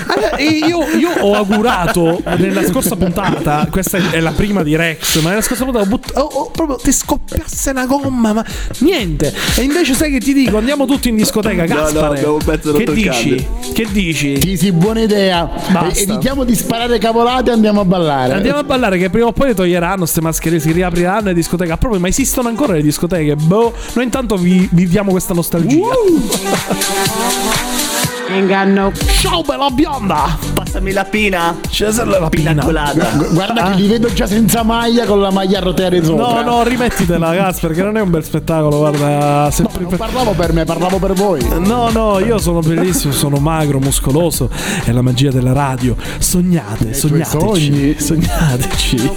Allora, 0.08 0.38
io, 0.39 0.84
io 0.97 1.10
ho 1.21 1.34
augurato 1.36 2.21
nella 2.38 2.63
scorsa 2.65 2.95
puntata, 2.95 3.67
questa 3.71 3.97
è 4.12 4.19
la 4.19 4.32
prima 4.32 4.62
di 4.63 4.75
Rex, 4.75 5.19
ma 5.21 5.30
nella 5.30 5.41
scorsa 5.41 5.63
puntata 5.63 5.86
ho, 5.86 5.89
but- 5.89 6.12
ho- 6.15 6.21
ho 6.21 6.49
proprio 6.51 6.78
ti 6.78 6.91
scoppiasse 6.91 7.71
una 7.71 7.86
gomma, 7.86 8.34
ma 8.34 8.45
niente. 8.80 9.34
E 9.56 9.62
invece 9.63 9.93
sai 9.95 10.12
che 10.12 10.19
ti 10.19 10.34
dico, 10.34 10.58
andiamo 10.58 10.86
tutti 10.86 11.10
in 11.10 11.15
discoteca, 11.15 11.65
No, 11.65 11.73
no, 11.75 11.82
Gaspare. 11.82 12.23
un 12.25 12.43
pezzo 12.43 12.73
che 12.73 12.93
dici? 12.93 13.47
Che 13.73 13.88
dici? 13.91 14.39
Sì, 14.41 14.58
sì, 14.58 14.71
buona 14.71 15.01
idea. 15.01 15.49
Basta. 15.69 15.99
Evitiamo 15.99 16.43
di 16.43 16.56
sparare 16.56 16.97
cavolate 16.99 17.49
e 17.49 17.54
andiamo 17.54 17.82
a 17.82 17.86
ballare. 17.86 18.34
Andiamo 18.34 18.60
a 18.60 18.63
ballare 18.63 18.97
che 18.97 19.10
prima 19.10 19.28
o 19.28 19.32
poi 19.32 19.47
le 19.47 19.54
toglieranno 19.56 19.99
queste 19.99 20.21
maschere, 20.21 20.60
si 20.60 20.71
riapriranno 20.71 21.28
le 21.28 21.34
discoteche. 21.34 21.75
Proprio, 21.78 21.99
ma 21.99 22.08
esistono 22.08 22.47
ancora 22.49 22.73
le 22.73 22.82
discoteche? 22.82 23.36
Boh, 23.36 23.73
noi 23.93 24.04
intanto 24.06 24.38
vi- 24.38 24.67
viviamo 24.71 25.12
questa 25.12 25.34
nostalgia. 25.34 25.88
Inganno. 28.29 28.91
Ciao 29.19 29.41
bella 29.43 29.69
bionda! 29.69 30.38
Passami 30.53 30.91
la 30.91 31.05
pina. 31.05 31.55
C'è 31.69 31.91
la 32.19 32.27
Pina 32.29 32.49
pina. 32.51 32.63
colata. 32.63 33.11
Gu- 33.15 33.33
Guarda 33.33 33.71
che 33.71 33.81
li 33.81 33.88
vedo 33.88 34.11
già 34.13 34.25
senza 34.25 34.63
maglia 34.63 35.05
con 35.05 35.21
la 35.21 35.31
maglia 35.31 35.59
a 35.59 35.61
rotelle 35.61 36.03
sopra. 36.03 36.41
No, 36.41 36.57
no, 36.57 36.63
rimettitela, 36.63 37.27
ragazzi, 37.29 37.61
perché 37.61 37.81
non 37.83 37.97
è 37.97 38.01
un 38.01 38.09
bel 38.09 38.23
spettacolo. 38.23 38.77
Guarda, 38.77 39.49
sempre 39.51 39.83
Non 39.83 39.95
parlavo 39.95 40.31
per 40.31 40.53
me, 40.53 40.65
parlavo 40.65 40.97
per 40.97 41.13
voi. 41.13 41.45
No, 41.59 41.89
no, 41.91 42.19
io 42.19 42.38
sono 42.39 42.59
bellissimo, 42.59 43.13
sono 43.13 43.38
magro, 43.38 43.79
muscoloso. 43.79 44.49
È 44.83 44.91
la 44.91 45.01
magia 45.01 45.29
della 45.31 45.53
radio. 45.53 45.95
Sognate, 46.17 46.91
tuoi 46.91 46.93
sognateci. 46.93 47.38
sogni. 47.39 47.95
Sognateci. 47.99 49.11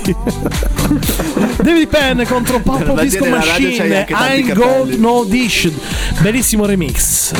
David 1.62 1.88
Penn 1.88 2.22
contro 2.24 2.60
magia 2.60 2.94
Disco 2.94 3.24
Machine. 3.24 4.06
I'm. 4.10 4.52
Gold 4.54 4.94
No 4.98 5.24
Dish. 5.24 5.70
Bellissimo 6.20 6.66
remix. 6.66 7.32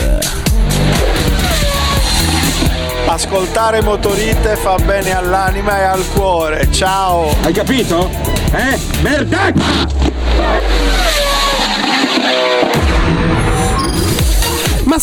Ascoltare 3.10 3.80
motorite 3.80 4.54
fa 4.54 4.76
bene 4.76 5.16
all'anima 5.16 5.78
e 5.78 5.84
al 5.84 6.06
cuore. 6.12 6.70
Ciao! 6.70 7.34
Hai 7.42 7.54
capito? 7.54 8.10
Eh? 8.52 8.78
Merda! 9.00 10.97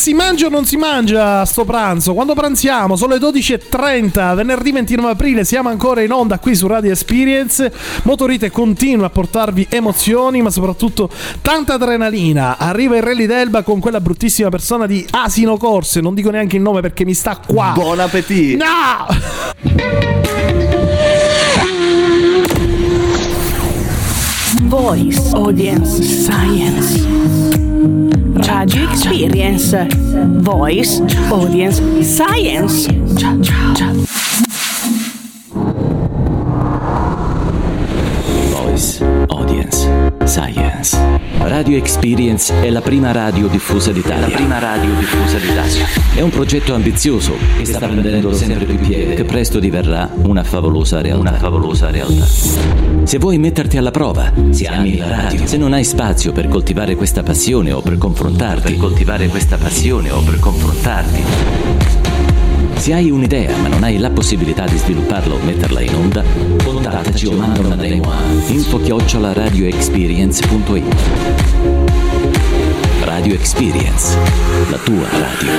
Si 0.06 0.14
mangia 0.14 0.46
o 0.46 0.50
non 0.50 0.66
si 0.66 0.78
mangia 0.78 1.44
sto 1.46 1.66
pranzo? 1.66 2.14
Quando 2.14 2.36
pranziamo? 2.36 2.96
Sono 2.96 3.16
le 3.16 3.20
12.30, 3.20 4.36
venerdì 4.36 4.72
29 4.72 5.12
aprile, 5.14 5.44
siamo 5.44 5.70
ancora 5.70 6.04
in 6.04 6.12
onda 6.12 6.38
qui 6.38 6.54
su 6.54 6.68
Radio 6.68 6.92
Experience. 6.92 7.74
Motorite 8.04 8.52
continua 8.52 9.08
a 9.08 9.10
portarvi 9.10 9.66
emozioni, 9.68 10.44
ma 10.44 10.52
soprattutto 10.52 11.10
tanta 11.42 11.74
adrenalina. 11.74 12.60
Arriva 12.60 12.98
il 12.98 13.02
Rally 13.02 13.26
d'Elba 13.26 13.64
con 13.64 13.80
quella 13.80 14.00
bruttissima 14.00 14.50
persona 14.50 14.86
di 14.86 15.04
Asino 15.10 15.58
Corse, 15.58 16.02
non 16.02 16.14
dico 16.14 16.30
neanche 16.30 16.58
il 16.58 16.62
nome 16.62 16.82
perché 16.82 17.04
mi 17.04 17.16
sta 17.16 17.40
qua. 17.44 17.72
Buon 17.74 18.00
appetito. 18.00 18.64
No! 18.64 19.08
Voice, 24.68 25.32
audience, 25.34 26.04
science. 26.04 27.35
Radio 28.36 28.90
experience. 28.90 29.74
Voice, 30.44 31.00
audience, 31.32 31.80
science. 32.06 32.88
Voice 38.52 39.02
Audience 39.30 39.86
Radio 40.94 41.78
Experience 41.78 42.62
è 42.62 42.70
la 42.70 42.82
prima 42.82 43.12
radio 43.12 43.48
diffusa 43.48 43.92
d'Italia. 43.92 44.28
La 44.28 44.36
prima 44.36 44.60
radio 44.60 44.94
diffusa 44.94 45.38
d'Italia. 45.38 45.86
È 46.14 46.22
un 46.22 46.30
progetto 46.30 46.76
ambizioso 46.76 47.34
che 47.58 47.66
sta 47.66 47.80
prendendo 47.80 48.34
sempre 48.34 48.66
più 48.66 48.78
piede, 48.78 49.16
che 49.16 49.24
presto 49.24 49.60
diverrà 49.60 50.10
una 50.24 50.44
favolosa 50.44 51.02
realtà. 51.02 51.30
Una 51.30 51.38
favolosa 51.40 51.90
realtà. 51.90 52.26
Se 53.04 53.18
vuoi 53.18 53.38
metterti 53.40 53.78
alla 53.78 53.92
prova, 53.92 54.32
se 54.52 54.68
ami 54.68 54.98
la 54.98 55.08
radio, 55.08 55.48
se 55.48 55.58
non 55.58 55.74
hai 55.74 55.84
spazio 55.84 56.32
per 56.32 56.48
coltivare 56.48 56.96
questa 56.96 57.24
passione 57.24 57.72
o 57.72 57.82
per 57.82 57.98
confrontarti, 57.98 58.74
per 58.74 58.78
coltivare 58.78 59.28
questa 59.28 59.58
passione 59.58 60.12
o 60.12 60.22
per 60.22 60.40
confrontarti, 60.40 61.24
se 62.78 62.94
hai 62.94 63.10
un'idea 63.10 63.56
ma 63.58 63.68
non 63.68 63.84
hai 63.84 63.98
la 63.98 64.10
possibilità 64.10 64.66
di 64.66 64.78
svilupparla 64.78 65.34
o 65.34 65.40
metterla 65.40 65.82
in 65.82 65.96
onda, 65.96 66.24
contattaci 66.64 67.28
o 67.28 67.32
manda 67.34 67.60
una 67.60 67.76
demo 67.76 68.12
a 68.12 68.18
info 68.48 68.80
chiocciola 68.80 69.34
radioexperience.it 69.34 70.96
Radio 73.04 73.34
Experience, 73.34 74.18
la 74.70 74.78
tua 74.78 75.08
radio. 75.12 75.52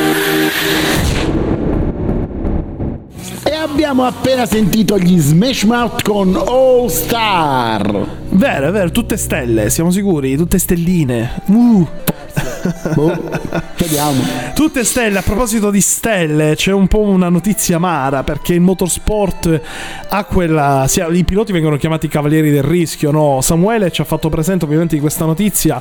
E 3.44 3.52
abbiamo 3.54 4.04
appena 4.04 4.46
sentito 4.46 4.98
gli 4.98 5.18
Smash 5.18 5.62
Mouth 5.62 6.02
con 6.02 6.36
All 6.36 6.88
Star. 6.88 8.06
Vero, 8.30 8.68
è 8.68 8.70
vero, 8.70 8.90
tutte 8.90 9.16
stelle, 9.16 9.70
siamo 9.70 9.90
sicuri, 9.90 10.36
tutte 10.36 10.58
stelline. 10.58 11.42
Uh. 11.46 11.86
Boh, 12.94 13.30
vediamo. 13.76 14.22
Tutte 14.54 14.84
stelle, 14.84 15.18
a 15.18 15.22
proposito 15.22 15.70
di 15.70 15.80
stelle, 15.80 16.54
c'è 16.56 16.72
un 16.72 16.86
po' 16.86 17.00
una 17.00 17.28
notizia 17.28 17.76
amara 17.76 18.22
perché 18.22 18.54
il 18.54 18.60
motorsport 18.60 19.60
ha 20.08 20.24
quella. 20.24 20.84
sì, 20.88 21.02
I 21.10 21.24
piloti 21.24 21.52
vengono 21.52 21.76
chiamati 21.76 22.08
cavalieri 22.08 22.50
del 22.50 22.62
rischio, 22.62 23.10
no? 23.10 23.40
Samuele 23.40 23.90
ci 23.90 24.00
ha 24.00 24.04
fatto 24.04 24.28
presente 24.28 24.64
ovviamente 24.64 24.94
di 24.94 25.00
questa 25.00 25.24
notizia 25.24 25.80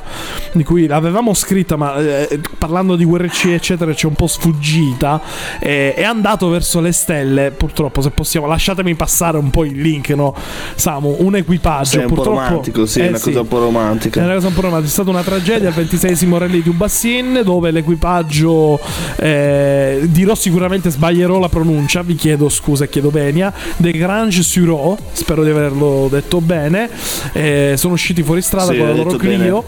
di 0.52 0.64
cui 0.64 0.86
l'avevamo 0.86 1.34
scritta, 1.34 1.76
ma 1.76 1.96
eh, 1.96 2.40
parlando 2.58 2.96
di 2.96 3.04
WRC 3.04 3.46
eccetera 3.46 3.94
ci 3.94 4.06
è 4.06 4.08
un 4.08 4.14
po' 4.14 4.26
sfuggita. 4.26 5.20
eh, 5.58 5.94
è 5.94 6.02
andato 6.02 6.48
verso 6.48 6.80
le 6.80 6.92
stelle, 6.92 7.50
purtroppo, 7.50 8.00
se 8.00 8.10
possiamo, 8.10 8.46
lasciatemi 8.46 8.94
passare 8.94 9.38
un 9.38 9.50
po' 9.50 9.64
il 9.64 9.80
link, 9.80 10.10
no? 10.10 10.34
Samu, 10.74 11.16
un 11.20 11.36
equipaggio. 11.36 11.84
Sì, 11.84 11.98
è 11.98 12.02
un 12.02 12.08
po' 12.08 12.14
purtroppo, 12.14 12.40
romantico, 12.40 12.86
sì, 12.86 13.00
è 13.00 13.04
eh, 13.04 13.08
una 13.08 13.18
cosa 13.20 13.40
un 13.40 13.48
po' 13.48 13.58
romantica. 13.58 14.20
È 14.20 14.24
una 14.24 14.34
cosa 14.34 14.46
un 14.48 14.54
po' 14.54 14.60
romantica. 14.60 14.88
È 14.88 14.92
stata 14.92 15.10
una 15.10 15.22
tragedia 15.22 15.68
al 15.68 15.74
26 15.74 16.38
rally 16.38 16.62
di 16.62 16.70
Ubassin 16.76 17.40
dove 17.42 17.70
l'equipaggio 17.70 18.78
eh, 19.16 20.00
dirò 20.04 20.34
sicuramente 20.34 20.90
sbaglierò 20.90 21.38
la 21.38 21.48
pronuncia, 21.48 22.02
vi 22.02 22.14
chiedo 22.14 22.50
scusa 22.50 22.84
e 22.84 22.88
chiedo 22.90 23.08
venia, 23.10 23.50
De 23.76 23.90
Grange 23.92 24.42
Suro, 24.42 24.98
spero 25.12 25.42
di 25.42 25.48
averlo 25.50 26.08
detto 26.10 26.40
bene. 26.42 26.90
eh, 27.32 27.74
sono 27.76 27.94
usciti 27.94 28.22
fuori 28.22 28.42
strada 28.42 28.72
Sì, 28.72 28.78
con 28.78 28.88
la 28.88 28.94
loro 28.94 29.16
Clio, 29.16 29.64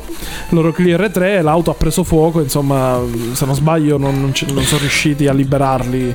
loro 0.50 0.70
Clio 0.72 0.98
R3 0.98 1.22
e 1.22 1.42
l'auto 1.42 1.70
ha 1.70 1.74
preso 1.74 2.04
fuoco, 2.04 2.42
insomma, 2.42 3.00
se 3.32 3.44
non 3.46 3.54
sbaglio 3.54 3.96
non, 3.96 4.20
non 4.20 4.32
non 4.52 4.62
sono 4.64 4.80
riusciti 4.80 5.26
a 5.26 5.32
liberarli 5.32 6.14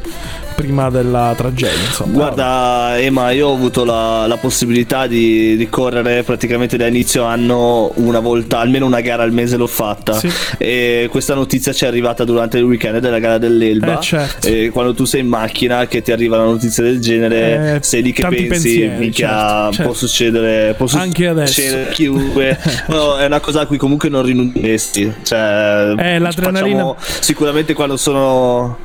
prima 0.55 0.89
della 0.89 1.33
tragedia, 1.35 1.79
insomma. 1.87 2.13
Guarda, 2.13 2.99
Ema, 2.99 3.31
io 3.31 3.49
ho 3.49 3.53
avuto 3.53 3.83
la, 3.83 4.25
la 4.27 4.37
possibilità 4.37 5.07
di, 5.07 5.55
di 5.57 5.69
correre 5.69 6.23
praticamente 6.23 6.77
da 6.77 6.87
inizio 6.87 7.23
anno 7.23 7.91
una 7.95 8.19
volta, 8.19 8.59
almeno 8.59 8.85
una 8.85 9.01
gara 9.01 9.23
al 9.23 9.31
mese 9.31 9.57
l'ho 9.57 9.67
fatta. 9.67 10.13
Sì. 10.13 10.29
E 10.57 11.07
questa 11.11 11.33
notizia 11.33 11.73
ci 11.73 11.83
è 11.85 11.87
arrivata 11.87 12.23
durante 12.23 12.57
il 12.57 12.63
weekend 12.63 12.99
della 12.99 13.19
gara 13.19 13.37
dell'Elba. 13.37 13.97
Eh, 13.99 14.01
certo. 14.01 14.47
E 14.47 14.69
quando 14.71 14.93
tu 14.93 15.05
sei 15.05 15.21
in 15.21 15.27
macchina 15.27 15.87
che 15.87 16.01
ti 16.01 16.11
arriva 16.11 16.37
una 16.37 16.45
notizia 16.51 16.83
del 16.83 16.99
genere, 16.99 17.75
Eh, 17.75 17.83
sei 17.83 18.01
lì 18.03 18.11
che 18.13 18.21
pensi, 18.27 18.45
pensieri, 18.47 18.97
minchia, 18.97 19.27
certo, 19.29 19.65
può 19.67 19.71
certo. 19.93 19.93
succedere, 19.93 20.73
può 20.75 20.87
Anche 20.93 21.27
adesso. 21.27 21.53
succedere 21.53 21.89
a 21.89 21.91
chiunque. 21.91 22.57
No, 22.93 23.17
è 23.17 23.25
una 23.25 23.39
cosa 23.39 23.61
a 23.61 23.65
cui 23.65 23.77
comunque 23.77 24.09
non 24.09 24.23
rinunceresti. 24.23 25.13
Cioè, 25.23 25.93
Eh, 25.97 26.19
l'adrenalina- 26.19 26.75
facciamo- 26.77 26.95
sicuramente 27.19 27.73
quando 27.73 27.97
sono 27.97 28.77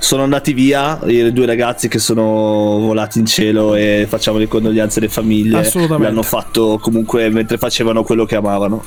sono 0.00 0.22
andati 0.22 0.54
via 0.54 0.98
i 1.04 1.30
due 1.30 1.44
ragazzi 1.44 1.86
che 1.88 1.98
sono 1.98 2.22
volati 2.22 3.18
in 3.18 3.26
cielo 3.26 3.74
e 3.74 4.06
facciamo 4.08 4.38
le 4.38 4.48
condoglianze 4.48 4.98
alle 4.98 5.10
famiglie. 5.10 5.58
Assolutamente. 5.58 6.06
L'hanno 6.06 6.22
fatto 6.22 6.78
comunque 6.80 7.28
mentre 7.28 7.58
facevano 7.58 8.02
quello 8.02 8.24
che 8.24 8.34
amavano. 8.34 8.82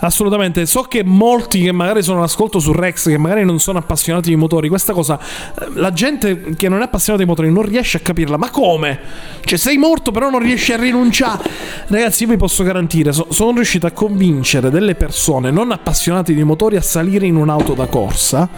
Assolutamente, 0.00 0.66
so 0.66 0.82
che 0.82 1.02
molti 1.02 1.62
che 1.62 1.72
magari 1.72 2.02
sono 2.02 2.18
all'ascolto 2.18 2.58
su 2.58 2.72
Rex, 2.72 3.08
che 3.08 3.16
magari 3.16 3.44
non 3.44 3.58
sono 3.58 3.78
appassionati 3.78 4.28
di 4.28 4.36
motori, 4.36 4.68
questa 4.68 4.92
cosa, 4.92 5.18
eh, 5.18 5.68
la 5.74 5.92
gente 5.92 6.54
che 6.56 6.68
non 6.68 6.80
è 6.80 6.84
appassionata 6.84 7.24
di 7.24 7.28
motori 7.28 7.50
non 7.50 7.62
riesce 7.62 7.96
a 7.96 8.00
capirla. 8.00 8.36
Ma 8.36 8.50
come? 8.50 9.00
Cioè, 9.42 9.58
sei 9.58 9.78
morto, 9.78 10.10
però 10.10 10.28
non 10.28 10.40
riesci 10.40 10.74
a 10.74 10.76
rinunciare. 10.76 11.42
Ragazzi, 11.86 12.24
io 12.24 12.28
vi 12.28 12.36
posso 12.36 12.62
garantire, 12.62 13.12
so- 13.12 13.28
sono 13.30 13.52
riuscito 13.52 13.86
a 13.86 13.92
convincere 13.92 14.68
delle 14.68 14.94
persone 14.94 15.50
non 15.50 15.72
appassionate 15.72 16.34
di 16.34 16.44
motori 16.44 16.76
a 16.76 16.82
salire 16.82 17.24
in 17.26 17.36
un'auto 17.36 17.72
da 17.72 17.86
corsa 17.86 18.48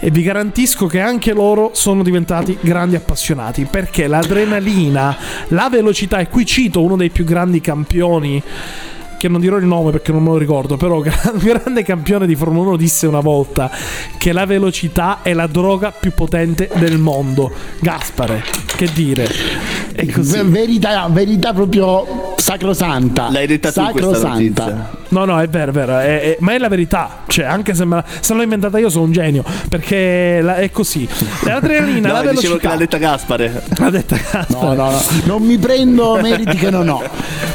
e 0.00 0.10
vi 0.10 0.22
garantisco 0.22 0.86
che 0.86 0.98
anche 0.98 1.32
loro 1.32 1.41
sono 1.72 2.02
diventati 2.02 2.56
grandi 2.60 2.96
appassionati 2.96 3.66
perché 3.70 4.06
l'adrenalina, 4.06 5.16
la 5.48 5.68
velocità, 5.70 6.18
e 6.18 6.28
qui 6.28 6.44
cito 6.46 6.82
uno 6.82 6.96
dei 6.96 7.10
più 7.10 7.24
grandi 7.24 7.60
campioni 7.60 8.42
che 9.18 9.28
non 9.28 9.40
dirò 9.40 9.56
il 9.56 9.66
nome 9.66 9.92
perché 9.92 10.10
non 10.10 10.22
me 10.22 10.30
lo 10.30 10.36
ricordo, 10.36 10.76
però 10.76 10.96
un 10.98 11.38
grande 11.38 11.84
campione 11.84 12.26
di 12.26 12.34
Formula 12.34 12.70
1 12.70 12.76
disse 12.76 13.06
una 13.06 13.20
volta 13.20 13.70
che 14.18 14.32
la 14.32 14.46
velocità 14.46 15.20
è 15.22 15.32
la 15.32 15.46
droga 15.46 15.92
più 15.92 16.12
potente 16.12 16.68
del 16.74 16.98
mondo. 16.98 17.52
Gaspare, 17.80 18.42
che 18.76 18.88
dire? 18.92 19.28
È 19.92 20.06
così. 20.10 20.32
Ver- 20.32 20.46
Verità, 20.48 21.06
verità 21.08 21.52
proprio 21.52 22.34
sacrosanta. 22.36 23.30
L'hai 23.30 23.46
detta 23.46 23.70
tu 23.70 23.80
questa 23.90 24.12
Sacrosanta. 24.14 24.64
notizia. 24.64 25.01
No, 25.12 25.24
no, 25.26 25.40
è 25.40 25.46
vero, 25.48 25.70
è 25.70 25.74
vero, 25.74 25.98
è- 25.98 26.20
è- 26.20 26.36
ma 26.40 26.52
è 26.54 26.58
la 26.58 26.68
verità. 26.68 27.20
Cioè, 27.26 27.44
anche 27.44 27.74
se, 27.74 27.84
me 27.84 27.96
la- 27.96 28.04
se 28.20 28.32
l'ho 28.34 28.42
inventata 28.42 28.78
io 28.78 28.88
sono 28.88 29.04
un 29.04 29.12
genio, 29.12 29.44
perché 29.68 30.40
la- 30.42 30.56
è 30.56 30.70
così. 30.70 31.06
L'adrenalina, 31.44 32.08
No, 32.08 32.14
la 32.22 32.30
dicevo 32.30 32.56
che 32.56 32.66
velocità. 32.66 32.68
l'ha 32.70 32.76
detta 32.76 32.96
Gaspare. 32.98 33.62
L'ha 33.76 33.90
detta 33.90 34.16
Gaspare. 34.16 34.46
No, 34.48 34.72
no, 34.74 34.90
no, 34.90 35.02
non 35.24 35.42
mi 35.42 35.58
prendo 35.58 36.18
meriti 36.20 36.56
che 36.56 36.70
non 36.70 36.88
ho. 36.88 37.02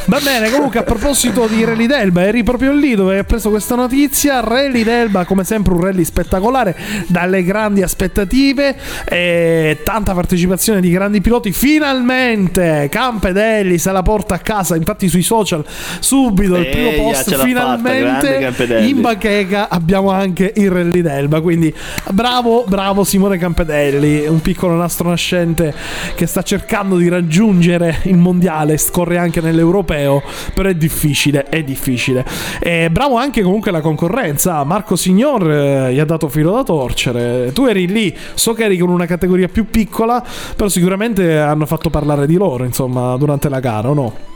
Va 0.05 0.19
bene, 0.23 0.49
comunque 0.51 0.79
a 0.79 0.83
proposito 0.83 1.47
di 1.47 1.63
Rally 1.65 1.85
d'Elba, 1.87 2.23
eri 2.23 2.43
proprio 2.43 2.71
lì 2.73 2.95
dove 2.95 3.17
hai 3.17 3.23
preso 3.25 3.49
questa 3.49 3.75
notizia. 3.75 4.39
Rally 4.39 4.83
d'Elba, 4.83 5.25
come 5.25 5.43
sempre, 5.43 5.73
un 5.73 5.81
rally 5.81 6.05
spettacolare, 6.05 6.75
dalle 7.07 7.43
grandi 7.43 7.81
aspettative, 7.81 8.75
e 9.05 9.79
tanta 9.83 10.13
partecipazione 10.13 10.79
di 10.79 10.89
grandi 10.91 11.19
piloti. 11.21 11.51
Finalmente 11.51 12.87
Campedelli 12.89 13.77
se 13.77 13.91
la 13.91 14.01
porta 14.01 14.35
a 14.35 14.39
casa. 14.39 14.75
Infatti, 14.75 15.07
sui 15.09 15.23
social 15.23 15.65
subito 15.99 16.55
il 16.55 16.67
primo 16.67 16.89
Eia, 16.89 17.01
post. 17.01 17.29
Finalmente 17.47 18.53
in 18.81 19.01
bacheca 19.01 19.69
abbiamo 19.69 20.11
anche 20.11 20.53
il 20.55 20.69
Rally 20.69 21.01
d'Elba. 21.01 21.41
Quindi 21.41 21.73
bravo, 22.11 22.65
bravo 22.67 23.03
Simone 23.03 23.37
Campedelli, 23.37 24.27
un 24.27 24.41
piccolo 24.41 24.75
nastro 24.75 25.09
nascente 25.09 25.73
che 26.15 26.25
sta 26.25 26.41
cercando 26.41 26.97
di 26.97 27.07
raggiungere 27.07 27.99
il 28.03 28.17
mondiale, 28.17 28.77
scorre 28.77 29.17
anche 29.17 29.41
nell'europeo, 29.41 30.21
però 30.53 30.69
è 30.69 30.75
difficile, 30.75 31.45
è 31.45 31.63
difficile. 31.63 32.25
E 32.59 32.89
bravo 32.91 33.17
anche 33.17 33.41
comunque 33.41 33.71
la 33.71 33.81
concorrenza, 33.81 34.63
Marco 34.63 34.95
Signor 34.95 35.49
eh, 35.49 35.93
gli 35.93 35.99
ha 35.99 36.05
dato 36.05 36.27
filo 36.27 36.51
da 36.51 36.63
torcere. 36.63 37.51
Tu 37.53 37.65
eri 37.65 37.87
lì, 37.87 38.15
so 38.33 38.53
che 38.53 38.65
eri 38.65 38.77
con 38.77 38.89
una 38.89 39.05
categoria 39.05 39.47
più 39.47 39.69
piccola, 39.69 40.23
però 40.55 40.69
sicuramente 40.69 41.39
hanno 41.39 41.65
fatto 41.65 41.89
parlare 41.89 42.27
di 42.27 42.35
loro, 42.35 42.63
insomma, 42.63 43.15
durante 43.17 43.49
la 43.49 43.59
gara, 43.59 43.89
o 43.89 43.93
no? 43.93 44.35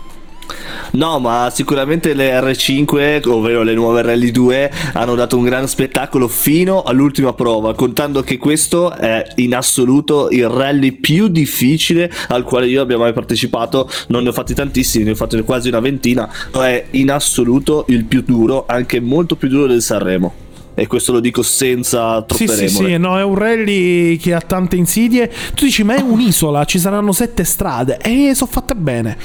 No, 0.91 1.19
ma 1.19 1.49
sicuramente 1.53 2.13
le 2.13 2.37
R5, 2.39 3.27
ovvero 3.29 3.63
le 3.63 3.73
nuove 3.73 4.01
Rally 4.01 4.31
2, 4.31 4.71
hanno 4.93 5.15
dato 5.15 5.37
un 5.37 5.43
gran 5.43 5.67
spettacolo 5.67 6.27
fino 6.27 6.83
all'ultima 6.83 7.33
prova, 7.33 7.73
contando 7.75 8.21
che 8.23 8.37
questo 8.37 8.91
è 8.91 9.25
in 9.35 9.55
assoluto 9.55 10.29
il 10.29 10.49
rally 10.49 10.91
più 10.91 11.27
difficile 11.27 12.11
al 12.27 12.43
quale 12.43 12.67
io 12.67 12.81
abbia 12.81 12.97
mai 12.97 13.13
partecipato. 13.13 13.89
Non 14.07 14.23
ne 14.23 14.29
ho 14.29 14.33
fatti 14.33 14.53
tantissimi, 14.53 15.05
ne 15.05 15.11
ho 15.11 15.15
fatti 15.15 15.41
quasi 15.41 15.69
una 15.69 15.79
ventina, 15.79 16.29
ma 16.53 16.69
è 16.69 16.85
in 16.91 17.11
assoluto 17.11 17.85
il 17.87 18.05
più 18.05 18.21
duro, 18.21 18.65
anche 18.67 18.99
molto 18.99 19.35
più 19.35 19.47
duro 19.47 19.67
del 19.67 19.81
Sanremo. 19.81 20.40
E 20.73 20.87
questo 20.87 21.11
lo 21.11 21.19
dico 21.19 21.43
senza 21.43 22.21
troppe 22.21 22.47
Sì, 22.47 22.53
sì, 22.53 22.65
remore. 22.77 22.87
sì, 22.93 22.97
no, 22.97 23.19
è 23.19 23.23
un 23.23 23.35
rally 23.35 24.15
che 24.17 24.33
ha 24.33 24.39
tante 24.39 24.77
insidie. 24.77 25.29
Tu 25.53 25.65
dici, 25.65 25.83
ma 25.83 25.95
è 25.95 26.01
un'isola, 26.01 26.63
ci 26.65 26.79
saranno 26.79 27.11
sette 27.11 27.43
strade. 27.43 27.97
E 28.01 28.31
sono 28.33 28.49
fatte 28.49 28.73
bene. 28.75 29.17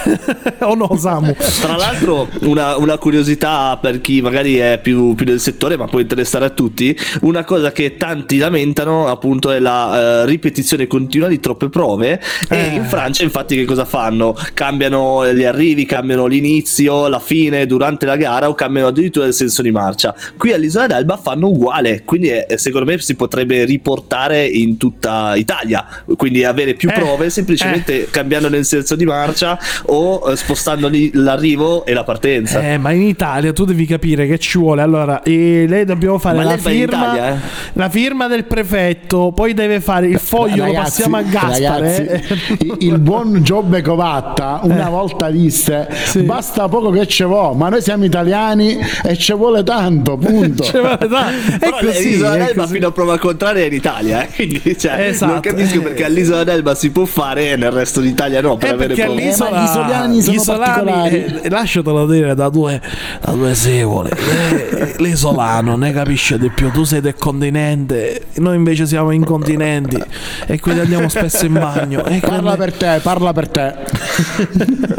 o 0.60 0.74
no, 0.74 0.96
Samu? 0.96 1.34
Tra 1.60 1.76
l'altro, 1.76 2.28
una, 2.40 2.76
una 2.76 2.96
curiosità 2.98 3.78
per 3.80 4.00
chi 4.00 4.20
magari 4.22 4.56
è 4.56 4.80
più, 4.82 5.14
più 5.14 5.26
del 5.26 5.38
settore, 5.40 5.76
ma 5.76 5.86
può 5.86 6.00
interessare 6.00 6.46
a 6.46 6.50
tutti. 6.50 6.96
Una 7.22 7.44
cosa 7.44 7.72
che 7.72 7.96
tanti 7.96 8.38
lamentano, 8.38 9.06
appunto, 9.08 9.50
è 9.50 9.58
la 9.58 10.22
eh, 10.22 10.26
ripetizione 10.26 10.86
continua 10.86 11.28
di 11.28 11.38
troppe 11.40 11.68
prove. 11.68 12.20
E 12.48 12.56
Eh. 12.56 12.74
in 12.74 12.84
Francia, 12.84 13.22
infatti, 13.22 13.54
che 13.54 13.64
cosa 13.66 13.84
fanno? 13.84 14.34
Cambiano 14.54 15.30
gli 15.32 15.44
arrivi, 15.44 15.84
cambiano 15.84 16.26
l'inizio, 16.26 17.06
la 17.08 17.20
fine, 17.20 17.66
durante 17.66 18.06
la 18.06 18.16
gara, 18.16 18.48
o 18.48 18.54
cambiano 18.54 18.88
addirittura 18.88 19.26
il 19.26 19.34
senso 19.34 19.60
di 19.62 19.70
marcia. 19.70 20.14
Qui 20.36 20.52
all'isola 20.52 20.85
ad 20.86 20.92
Alba 20.92 21.16
fanno 21.16 21.48
uguale, 21.48 22.02
quindi 22.04 22.28
eh, 22.30 22.46
secondo 22.56 22.86
me 22.90 22.98
si 22.98 23.14
potrebbe 23.14 23.64
riportare 23.64 24.44
in 24.46 24.76
tutta 24.76 25.34
Italia, 25.36 25.84
quindi 26.16 26.44
avere 26.44 26.74
più 26.74 26.88
Eh, 26.88 26.92
prove 26.92 27.30
semplicemente 27.30 28.08
cambiando 28.10 28.48
nel 28.48 28.64
senso 28.64 28.94
di 28.96 29.04
marcia 29.04 29.58
o 29.86 30.30
eh, 30.30 30.36
spostando 30.36 30.88
lì 30.88 31.10
l'arrivo 31.14 31.84
e 31.84 31.92
la 31.92 32.04
partenza. 32.04 32.60
Eh, 32.60 32.78
ma 32.78 32.90
in 32.92 33.02
Italia 33.02 33.52
tu 33.52 33.64
devi 33.64 33.86
capire 33.86 34.26
che 34.26 34.38
ci 34.38 34.58
vuole. 34.58 34.82
Allora, 34.82 35.22
eh, 35.22 35.66
lei 35.68 35.84
dobbiamo 35.84 36.18
fare 36.18 36.42
la 36.42 36.56
firma, 36.56 36.82
Italia, 37.12 37.34
eh? 37.34 37.38
la 37.74 37.88
firma 37.88 38.26
del 38.28 38.44
prefetto, 38.44 39.32
poi 39.34 39.54
deve 39.54 39.80
fare 39.80 40.06
il 40.06 40.18
foglio, 40.18 40.56
lo 40.56 40.72
Ragazzi, 40.72 41.02
passiamo 41.02 41.16
a 41.16 41.22
Gaspare. 41.22 41.62
ragazzi, 42.06 42.72
il- 42.86 42.98
buon 42.98 43.42
Giobbe 43.42 43.82
Covatta 43.82 44.60
una 44.62 44.86
Eh. 44.86 44.90
volta 44.90 45.30
disse 45.30 45.88
Sì. 46.04 46.22
basta 46.22 46.68
poco 46.68 46.90
che 46.90 47.06
ce 47.06 47.24
vo 47.24 47.52
ma 47.52 47.68
noi 47.68 47.82
siamo 47.82 48.04
italiani 48.04 48.78
e 49.04 49.16
ci 49.16 49.32
vuole 49.34 49.62
tanto 49.62 50.16
punto 50.16 50.64
è 51.56 51.58
Però 51.58 51.78
così, 51.78 52.08
l'isola 52.08 52.34
è 52.34 52.38
d'Elba 52.38 52.62
così. 52.62 52.74
fino 52.74 52.86
a 52.88 52.92
prova 52.92 53.18
contraria 53.18 53.62
è 53.62 53.66
in 53.66 53.72
Italia, 53.72 54.22
eh? 54.26 54.28
quindi 54.34 54.78
cioè, 54.78 55.00
Esatto, 55.08 55.32
non 55.32 55.40
capisco 55.40 55.78
eh. 55.78 55.82
perché 55.82 56.04
all'isola 56.04 56.44
d'Elba 56.44 56.74
si 56.74 56.90
può 56.90 57.04
fare 57.04 57.50
e 57.52 57.56
nel 57.56 57.70
resto 57.72 58.00
d'Italia 58.00 58.40
no, 58.40 58.56
per 58.56 58.70
Eh, 58.70 58.72
avere 58.72 58.94
perché 58.94 59.04
prove. 59.04 59.22
all'isola, 59.22 59.50
Eh, 59.50 59.60
gli 59.60 59.64
isoliani 59.64 60.20
sono 60.22 60.32
gli 60.32 60.36
isolani, 60.40 60.90
particolari. 60.90 61.40
eh, 61.42 61.48
lasciatelo 61.50 62.06
dire 62.06 62.34
da 62.34 62.48
due, 62.48 62.80
da 63.20 63.32
due 63.32 63.54
secoli. 63.54 64.10
Eh, 64.10 64.94
L'isolano 64.98 65.76
ne 65.76 65.92
capisce 65.92 66.38
di 66.38 66.48
più. 66.50 66.70
Tu 66.70 66.84
sei 66.84 67.00
del 67.00 67.14
continente, 67.16 68.22
noi 68.36 68.56
invece 68.56 68.86
siamo 68.86 69.10
incontinenti 69.10 70.02
e 70.46 70.58
quindi 70.60 70.80
andiamo 70.80 71.08
spesso 71.08 71.44
in 71.46 71.52
bagno. 71.54 72.04
E 72.06 72.18
parla 72.20 72.54
quindi- 72.54 72.56
per 72.56 72.72
te 72.72 73.00
parla 73.02 73.32
per 73.32 73.48
te 73.48 73.74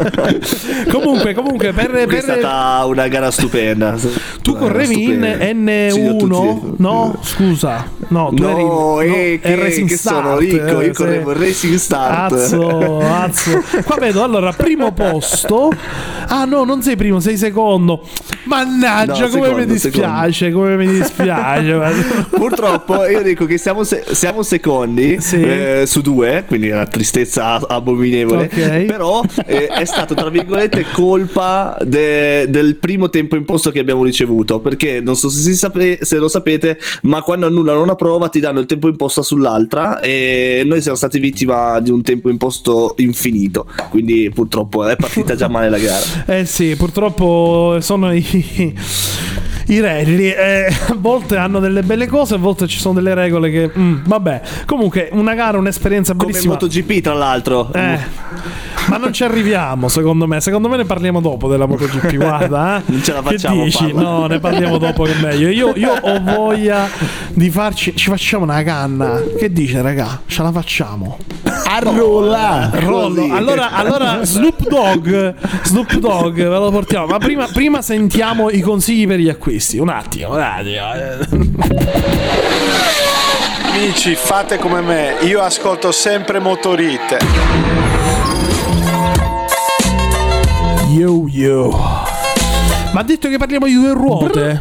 comunque, 0.90 1.34
comunque, 1.34 1.72
per, 1.72 1.90
È 1.90 2.06
per- 2.06 2.22
stata 2.22 2.84
una 2.86 3.08
gara 3.08 3.30
stupenda. 3.30 3.96
tu 4.42 4.54
correvi 4.56 5.02
in 5.04 5.12
Stupenda. 5.14 5.44
Sì, 5.90 6.00
N1, 6.00 6.16
tutti- 6.18 6.72
no? 6.82 7.18
Scusa, 7.22 7.84
no, 8.08 8.32
tu 8.34 8.42
eri 8.44 8.62
No, 8.64 9.00
eh, 9.00 9.38
che, 9.42 9.54
Racing 9.56 9.88
che 9.88 9.96
sono 9.96 10.20
Start, 10.20 10.38
ricco, 10.40 10.80
eh, 10.80 10.86
io 10.86 10.92
correvo 10.92 11.30
il 11.32 11.36
Racing 11.36 11.74
Start. 11.76 12.32
Azzo, 12.32 13.00
azzo. 13.00 13.62
Qua 13.84 13.96
vedo 13.96 14.22
allora 14.22 14.52
primo 14.52 14.92
posto. 14.92 15.70
Ah 16.30 16.44
no, 16.44 16.64
non 16.64 16.82
sei 16.82 16.96
primo, 16.96 17.20
sei 17.20 17.36
secondo. 17.36 18.02
Mannaggia, 18.44 19.26
No, 19.26 19.28
come 19.28 19.40
mi 19.40 19.46
secondo, 19.48 19.72
dispiace, 19.72 20.50
come 20.52 20.76
mi 20.76 20.86
dispiace. 20.86 21.72
guarda. 21.72 22.26
Purtroppo 22.36 23.04
io 23.06 23.22
dico 23.22 23.44
che 23.44 23.58
siamo, 23.58 23.84
se- 23.84 24.04
siamo 24.12 24.42
secondi 24.42 25.20
Sì. 25.20 25.40
eh, 25.40 25.82
su 25.86 26.00
due, 26.00 26.44
quindi 26.46 26.68
è 26.68 26.72
una 26.72 26.86
tristezza 26.86 27.60
abominevole. 27.66 28.44
Ok. 28.44 28.84
Però 28.84 29.22
eh, 29.46 29.66
è 29.66 29.84
stato 29.84 30.14
tra 30.14 30.28
virgolette 30.30 30.86
colpa 30.92 31.76
de- 31.82 32.46
del 32.48 32.76
primo 32.76 33.10
tempo 33.10 33.36
imposto 33.36 33.70
che 33.70 33.78
abbiamo 33.80 34.02
ricevuto. 34.04 34.60
Perché 34.60 35.00
non 35.00 35.16
so 35.16 35.28
se, 35.28 35.40
si 35.40 35.54
sape- 35.58 35.98
se 36.00 36.16
lo 36.16 36.28
sapete, 36.28 36.78
ma 37.02 37.20
quando 37.22 37.46
annullano 37.46 37.82
una 37.82 37.94
prova 37.94 38.28
ti 38.28 38.40
danno 38.40 38.60
il 38.60 38.66
tempo 38.66 38.88
imposto 38.88 39.20
sull'altra. 39.22 40.00
E 40.00 40.62
noi 40.64 40.80
siamo 40.80 40.96
stati 40.96 41.18
vittima 41.18 41.78
di 41.80 41.90
un 41.90 42.02
tempo 42.02 42.30
imposto 42.30 42.94
infinito. 42.98 43.66
Quindi 43.90 44.30
purtroppo 44.32 44.86
è 44.86 44.96
partita 44.96 45.34
già 45.34 45.48
male 45.48 45.68
la 45.68 45.78
gara. 45.78 46.24
Eh 46.26 46.46
sì, 46.46 46.74
purtroppo 46.76 47.78
sono 47.80 48.12
i. 48.14 48.74
I 49.70 49.80
rally 49.80 50.28
eh, 50.28 50.66
a 50.88 50.94
volte 50.96 51.36
hanno 51.36 51.60
delle 51.60 51.82
belle 51.82 52.06
cose, 52.06 52.34
a 52.34 52.38
volte 52.38 52.66
ci 52.66 52.78
sono 52.78 52.94
delle 52.94 53.12
regole 53.14 53.50
che. 53.50 53.70
mm, 53.76 53.96
vabbè, 54.06 54.40
comunque, 54.64 55.10
una 55.12 55.34
gara, 55.34 55.58
un'esperienza 55.58 56.14
Come 56.14 56.26
bellissima. 56.26 56.54
MotoGP, 56.54 57.00
tra 57.02 57.12
l'altro. 57.12 57.70
Eh, 57.74 57.98
ma 58.88 58.96
non 58.96 59.12
ci 59.12 59.24
arriviamo, 59.24 59.88
secondo 59.88 60.26
me. 60.26 60.40
Secondo 60.40 60.68
me 60.68 60.78
ne 60.78 60.84
parliamo 60.84 61.20
dopo 61.20 61.48
della 61.48 61.66
MotoGP. 61.66 62.14
Guarda, 62.16 62.78
eh. 62.78 62.82
Non 62.86 63.02
ce 63.02 63.12
la 63.12 63.22
facciamo 63.22 63.56
Che 63.58 63.64
dici? 63.64 63.92
No, 63.92 64.26
ne 64.26 64.38
parliamo 64.40 64.78
dopo 64.78 65.02
che 65.04 65.12
è 65.14 65.20
meglio. 65.20 65.48
Io, 65.50 65.72
io 65.76 65.92
ho 66.00 66.20
voglia 66.22 66.88
di 67.28 67.50
farci. 67.50 67.94
Ci 67.94 68.08
facciamo 68.08 68.44
una 68.44 68.62
canna. 68.62 69.20
Che 69.38 69.52
dice, 69.52 69.82
raga? 69.82 70.22
Ce 70.24 70.42
la 70.42 70.50
facciamo. 70.50 71.18
arrolla 71.70 72.70
Rollo. 72.72 73.34
Allora, 73.34 73.72
allora 73.72 74.20
Snoop 74.24 74.66
Dogg, 74.68 75.34
Snoop 75.64 75.94
Dogg, 75.96 76.36
ve 76.36 76.44
lo 76.44 76.70
portiamo. 76.70 77.06
Ma 77.06 77.18
prima, 77.18 77.46
prima 77.52 77.82
sentiamo 77.82 78.48
i 78.48 78.60
consigli 78.60 79.06
per 79.06 79.18
gli 79.18 79.28
acquisti. 79.28 79.56
Un 79.58 79.88
attimo, 79.88 80.34
un 80.34 80.40
attimo. 80.40 80.86
Amici, 83.72 84.14
fate 84.14 84.56
come 84.56 84.80
me, 84.80 85.16
io 85.22 85.40
ascolto 85.40 85.90
sempre 85.90 86.38
Motorite. 86.38 87.18
Yo 90.90 91.24
yo. 91.26 91.70
Ma 92.92 93.00
ha 93.00 93.02
detto 93.02 93.28
che 93.28 93.36
parliamo 93.36 93.66
di 93.66 93.74
due 93.74 93.92
ruote? 93.94 94.60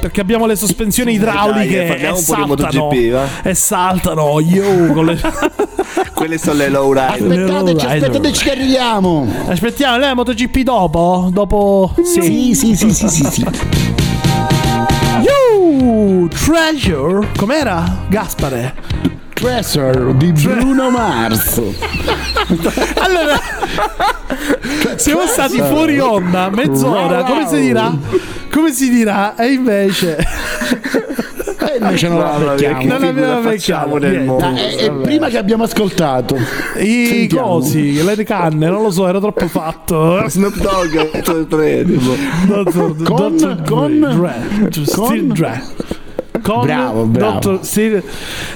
Perché 0.00 0.20
abbiamo 0.20 0.46
le 0.46 0.54
sospensioni 0.54 1.14
idrauliche 1.14 1.86
Dai, 1.86 2.12
e 2.12 2.16
saltano. 2.16 2.90
E 3.42 3.54
saltano, 3.54 4.40
yo, 4.40 4.92
con 4.92 5.06
le... 5.06 5.20
Quelle 6.14 6.38
sono 6.38 6.54
le 6.54 6.68
low 6.68 6.92
rider. 6.92 7.10
aspettateci 7.10 7.86
aspettateci 7.86 8.44
che 8.44 8.50
arriviamo 8.50 9.28
Aspettiamo, 9.48 9.98
lei 9.98 10.10
è 10.10 10.14
MotoGP 10.14 10.58
dopo? 10.60 11.28
Dopo... 11.30 11.94
sì 12.02 12.54
sì 12.54 12.74
sì 12.74 12.92
sì 12.92 13.08
sì, 13.08 13.24
sì. 13.24 13.46
Treasure. 16.24 17.28
Com'era? 17.36 17.84
Gaspare. 18.08 18.74
Treasure 19.34 20.16
di 20.16 20.32
Bruno 20.32 20.88
Mars 20.88 21.60
Allora, 22.96 23.38
siamo 24.96 25.26
stati 25.26 25.58
fuori 25.58 25.98
onda 25.98 26.48
mezz'ora. 26.48 27.22
Come 27.22 27.46
si 27.46 27.60
dirà? 27.60 27.92
Come 28.50 28.72
si 28.72 28.88
dirà? 28.88 29.36
E 29.36 29.52
invece... 29.52 30.16
e 30.16 31.76
invece 31.78 32.08
non 32.08 32.18
la 32.20 32.54
che 32.54 32.72
Non 32.84 33.04
abbiamo 33.04 33.42
facciamo 33.42 33.98
nel 33.98 34.22
mondo. 34.22 34.56
E, 34.56 34.84
e 34.84 34.90
prima 34.90 35.28
che 35.28 35.36
abbiamo 35.36 35.64
ascoltato 35.64 36.36
I 36.78 37.06
Sentiamo. 37.06 37.46
cosi, 37.48 38.02
le 38.02 38.24
canne, 38.24 38.68
non 38.70 38.82
lo 38.82 38.90
so, 38.90 39.06
era 39.06 39.18
troppo 39.20 39.46
fatto. 39.48 40.26
Snoop 40.28 40.56
Dogg, 40.56 41.22
Con- 43.04 43.04
con- 43.04 43.62
con- 43.66 45.32
Dre. 45.34 45.62
Con 46.46 46.60
Bravo, 46.64 47.04
bravo. 47.06 47.58
Steve- 47.62 48.02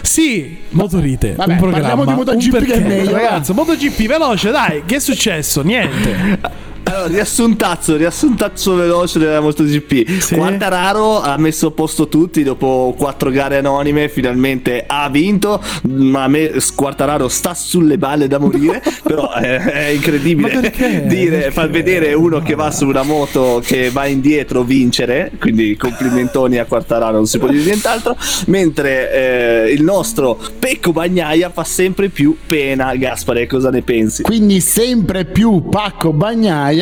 Sì, 0.02 0.58
Motorite. 0.70 1.32
Vabbè, 1.34 1.52
un 1.52 1.58
programma. 1.58 1.86
parliamo 1.88 2.04
di 2.04 2.16
MotoGP 2.18 2.44
un 2.44 2.50
perché. 2.50 2.72
che 2.72 2.84
è 2.84 2.86
meglio, 2.86 3.10
va. 3.10 3.16
Ragazzi, 3.18 3.52
MotoGP 3.52 4.06
veloce, 4.06 4.50
dai. 4.50 4.82
Che 4.86 4.96
è 4.96 5.00
successo? 5.00 5.62
Niente. 5.62 6.58
Allora, 6.90 7.06
riassuntazzo, 7.06 7.96
riassuntazzo 7.96 8.74
veloce 8.74 9.20
della 9.20 9.40
MotoGP. 9.40 10.18
Sì. 10.18 10.34
Quartararo 10.34 11.20
ha 11.20 11.36
messo 11.38 11.68
a 11.68 11.70
posto 11.70 12.08
tutti 12.08 12.42
dopo 12.42 12.92
quattro 12.98 13.30
gare 13.30 13.58
anonime, 13.58 14.08
finalmente 14.08 14.82
ha 14.88 15.08
vinto, 15.08 15.62
ma 15.82 16.24
a 16.24 16.28
me 16.28 16.50
Quartararo 16.74 17.28
sta 17.28 17.54
sulle 17.54 17.96
balle 17.96 18.26
da 18.26 18.38
morire, 18.38 18.82
però 19.04 19.32
è, 19.32 19.58
è 19.58 19.86
incredibile 19.90 20.58
perché? 20.58 21.06
dire, 21.06 21.36
Perché? 21.36 21.50
far 21.52 21.70
vedere 21.70 22.12
uno 22.12 22.40
che 22.40 22.56
va 22.56 22.72
su 22.72 22.86
una 22.86 23.04
moto 23.04 23.62
che 23.64 23.90
va 23.90 24.06
indietro 24.06 24.64
vincere, 24.64 25.30
quindi 25.38 25.76
complimentoni 25.76 26.58
a 26.58 26.64
Quartararo, 26.64 27.12
non 27.12 27.26
si 27.26 27.38
può 27.38 27.46
dire 27.46 27.62
nient'altro, 27.66 28.16
mentre 28.46 29.66
eh, 29.66 29.72
il 29.72 29.84
nostro 29.84 30.36
Pecco 30.58 30.90
Bagnaia 30.90 31.50
fa 31.50 31.62
sempre 31.62 32.08
più 32.08 32.36
pena, 32.46 32.96
Gaspare, 32.96 33.46
cosa 33.46 33.70
ne 33.70 33.82
pensi? 33.82 34.22
quindi 34.22 34.60
sempre 34.60 35.24
più 35.24 35.68
Pacco 35.68 36.12
Bagnaia 36.12 36.78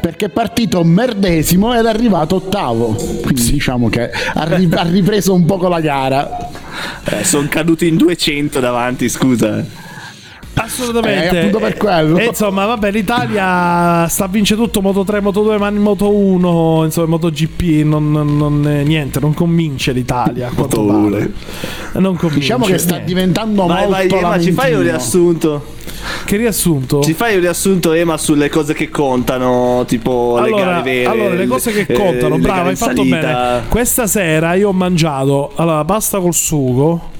perché 0.00 0.26
è 0.26 0.28
partito 0.28 0.82
merdesimo 0.84 1.74
ed 1.78 1.84
è 1.84 1.88
arrivato 1.88 2.36
ottavo 2.36 2.94
quindi 3.22 3.50
diciamo 3.52 3.88
che 3.88 4.10
ha, 4.10 4.44
ri- 4.44 4.68
ha 4.74 4.82
ripreso 4.82 5.34
un 5.34 5.44
poco 5.44 5.68
la 5.68 5.80
gara 5.80 6.50
sono 7.22 7.46
caduti 7.48 7.86
in 7.88 7.96
200 7.96 8.60
davanti, 8.60 9.08
scusa. 9.08 9.64
Assolutamente. 10.58 11.36
Eh, 11.36 11.38
appunto 11.38 11.58
per 11.58 11.76
quello. 11.76 12.16
E 12.16 12.26
insomma, 12.26 12.64
vabbè, 12.64 12.90
l'Italia 12.90 14.06
sta 14.08 14.24
a 14.24 14.28
vincere 14.28 14.60
tutto 14.60 14.80
Moto 14.80 15.04
3, 15.04 15.20
Moto 15.20 15.42
2, 15.42 15.58
ma 15.58 15.68
in 15.68 15.76
Moto 15.76 16.14
1, 16.14 16.84
insomma, 16.84 17.08
MotoGP 17.08 17.84
non, 17.84 18.10
non, 18.10 18.36
non- 18.36 18.66
eh, 18.66 18.82
niente, 18.82 19.20
non 19.20 19.34
convince 19.34 19.92
l'Italia. 19.92 20.50
Moto 20.54 20.84
pare. 20.84 21.32
Non 21.94 22.16
convince. 22.16 22.38
diciamo 22.40 22.64
che 22.64 22.78
sta 22.78 22.94
niente. 22.94 23.06
diventando 23.06 23.66
Vai, 23.66 23.88
vai, 23.88 24.08
molto 24.08 24.26
Ema, 24.26 24.40
ci 24.40 24.52
fai 24.52 24.74
un 24.74 24.82
riassunto? 24.82 25.74
Che 26.24 26.36
riassunto? 26.36 27.02
Ci 27.02 27.14
fai 27.14 27.34
un 27.34 27.40
riassunto, 27.40 27.92
Ema, 27.92 28.16
sulle 28.16 28.48
cose 28.48 28.74
che 28.74 28.88
contano, 28.88 29.84
tipo 29.86 30.38
le 30.40 30.48
Allora, 30.48 30.64
gare 30.64 30.82
vere? 30.82 31.04
allora, 31.06 31.34
le 31.34 31.46
cose 31.46 31.72
che 31.72 31.92
eh, 31.92 31.96
contano, 31.96 32.36
le 32.36 32.40
bravo, 32.40 32.56
gare 32.58 32.68
hai 32.70 32.76
fatto 32.76 33.04
bene. 33.04 33.62
Questa 33.68 34.06
sera 34.06 34.54
io 34.54 34.68
ho 34.68 34.72
mangiato 34.72 35.52
allora, 35.56 35.84
pasta 35.84 36.18
col 36.18 36.34
sugo, 36.34 37.10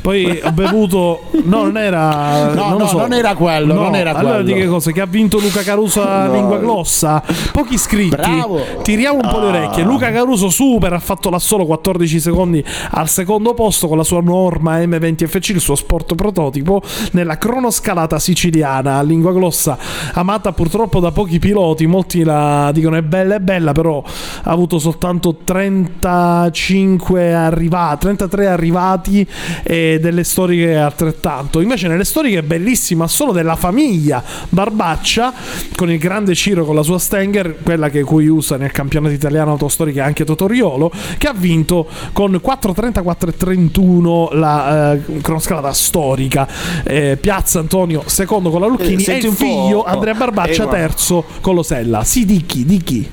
Poi 0.00 0.40
ho 0.42 0.52
bevuto. 0.52 1.22
No, 1.44 1.64
non 1.64 1.76
era. 1.76 2.52
No, 2.54 2.68
non 2.70 2.78
no, 2.78 2.86
so. 2.86 2.98
non 2.98 3.12
era 3.12 3.34
quello, 3.34 3.74
No, 3.74 3.82
non 3.82 3.94
era 3.94 4.10
allora 4.14 4.36
quello. 4.36 4.52
di 4.52 4.54
che 4.54 4.66
cosa? 4.66 4.90
Che 4.92 5.00
ha 5.00 5.06
vinto 5.06 5.38
Luca 5.38 5.62
Caruso 5.62 6.06
a 6.06 6.26
No. 6.26 6.32
lingua 6.34 6.58
glossa? 6.58 7.22
Pochi 7.52 7.74
iscritti. 7.74 8.16
Bravo. 8.16 8.60
Tiriamo 8.82 9.18
un 9.22 9.28
po' 9.30 9.38
le 9.40 9.46
orecchie. 9.46 9.82
Luca 9.84 10.10
Caruso 10.10 10.48
super, 10.48 10.92
ha 10.92 10.98
fatto 10.98 11.30
là 11.30 11.38
solo 11.38 11.66
14 11.66 12.20
secondi 12.20 12.64
al 12.90 13.08
secondo 13.08 13.54
posto 13.54 13.88
con 13.88 13.96
la 13.96 14.04
sua 14.04 14.20
norma 14.20 14.78
M20FC, 14.78 15.50
il 15.50 15.60
suo 15.60 15.74
sport 15.74 16.14
prototipo, 16.14 16.80
nella 17.12 17.36
cronoscalata 17.38 18.18
siciliana 18.18 18.96
a 18.98 19.02
lingua 19.02 19.32
glossa, 19.32 19.76
amata 20.14 20.52
purtroppo 20.52 21.00
da 21.00 21.10
pochi 21.12 21.38
piloti. 21.38 21.86
Molti 21.86 22.22
la 22.24 22.70
dicono 22.72 22.96
è 22.96 23.02
bella, 23.02 23.36
è 23.36 23.40
bella, 23.40 23.72
però 23.72 24.02
ha 24.42 24.50
avuto 24.50 24.78
soltanto 24.78 25.36
35 25.44 27.34
arrivati, 27.34 27.98
33 28.00 28.46
arrivati 28.46 29.26
e 29.62 29.87
delle 29.96 30.24
storiche 30.24 30.76
altrettanto. 30.76 31.60
Invece 31.60 31.88
nelle 31.88 32.04
storiche 32.04 32.38
è 32.38 32.42
bellissima 32.42 33.06
solo 33.08 33.32
della 33.32 33.56
famiglia 33.56 34.22
Barbaccia 34.48 35.32
con 35.74 35.90
il 35.90 35.98
grande 35.98 36.34
Ciro 36.34 36.64
con 36.64 36.74
la 36.74 36.82
sua 36.82 36.98
Stenger, 36.98 37.56
quella 37.62 37.88
che 37.88 38.02
cui 38.02 38.26
usa 38.26 38.56
nel 38.56 38.72
campionato 38.72 39.14
italiano 39.14 39.52
autostoriche 39.52 40.00
anche 40.00 40.24
Totoriolo, 40.24 40.90
che 41.16 41.26
ha 41.26 41.34
vinto 41.34 41.86
con 42.12 42.32
4.30 42.32 43.02
4.31 43.02 44.36
la 44.36 44.92
eh, 44.94 45.20
cronoscalata 45.22 45.72
storica. 45.72 46.46
Eh, 46.84 47.16
Piazza 47.20 47.58
Antonio 47.58 48.02
secondo 48.06 48.50
con 48.50 48.60
la 48.60 48.66
Lucchini 48.66 49.02
Eh, 49.04 49.12
e 49.14 49.16
il 49.18 49.32
figlio 49.32 49.84
Andrea 49.84 50.14
Barbaccia 50.14 50.64
eh, 50.64 50.68
terzo 50.68 51.24
con 51.40 51.54
l'Osella. 51.54 52.04
Sì, 52.04 52.24
di 52.24 52.44
chi? 52.44 52.64
Di 52.64 52.82
chi? 52.82 53.10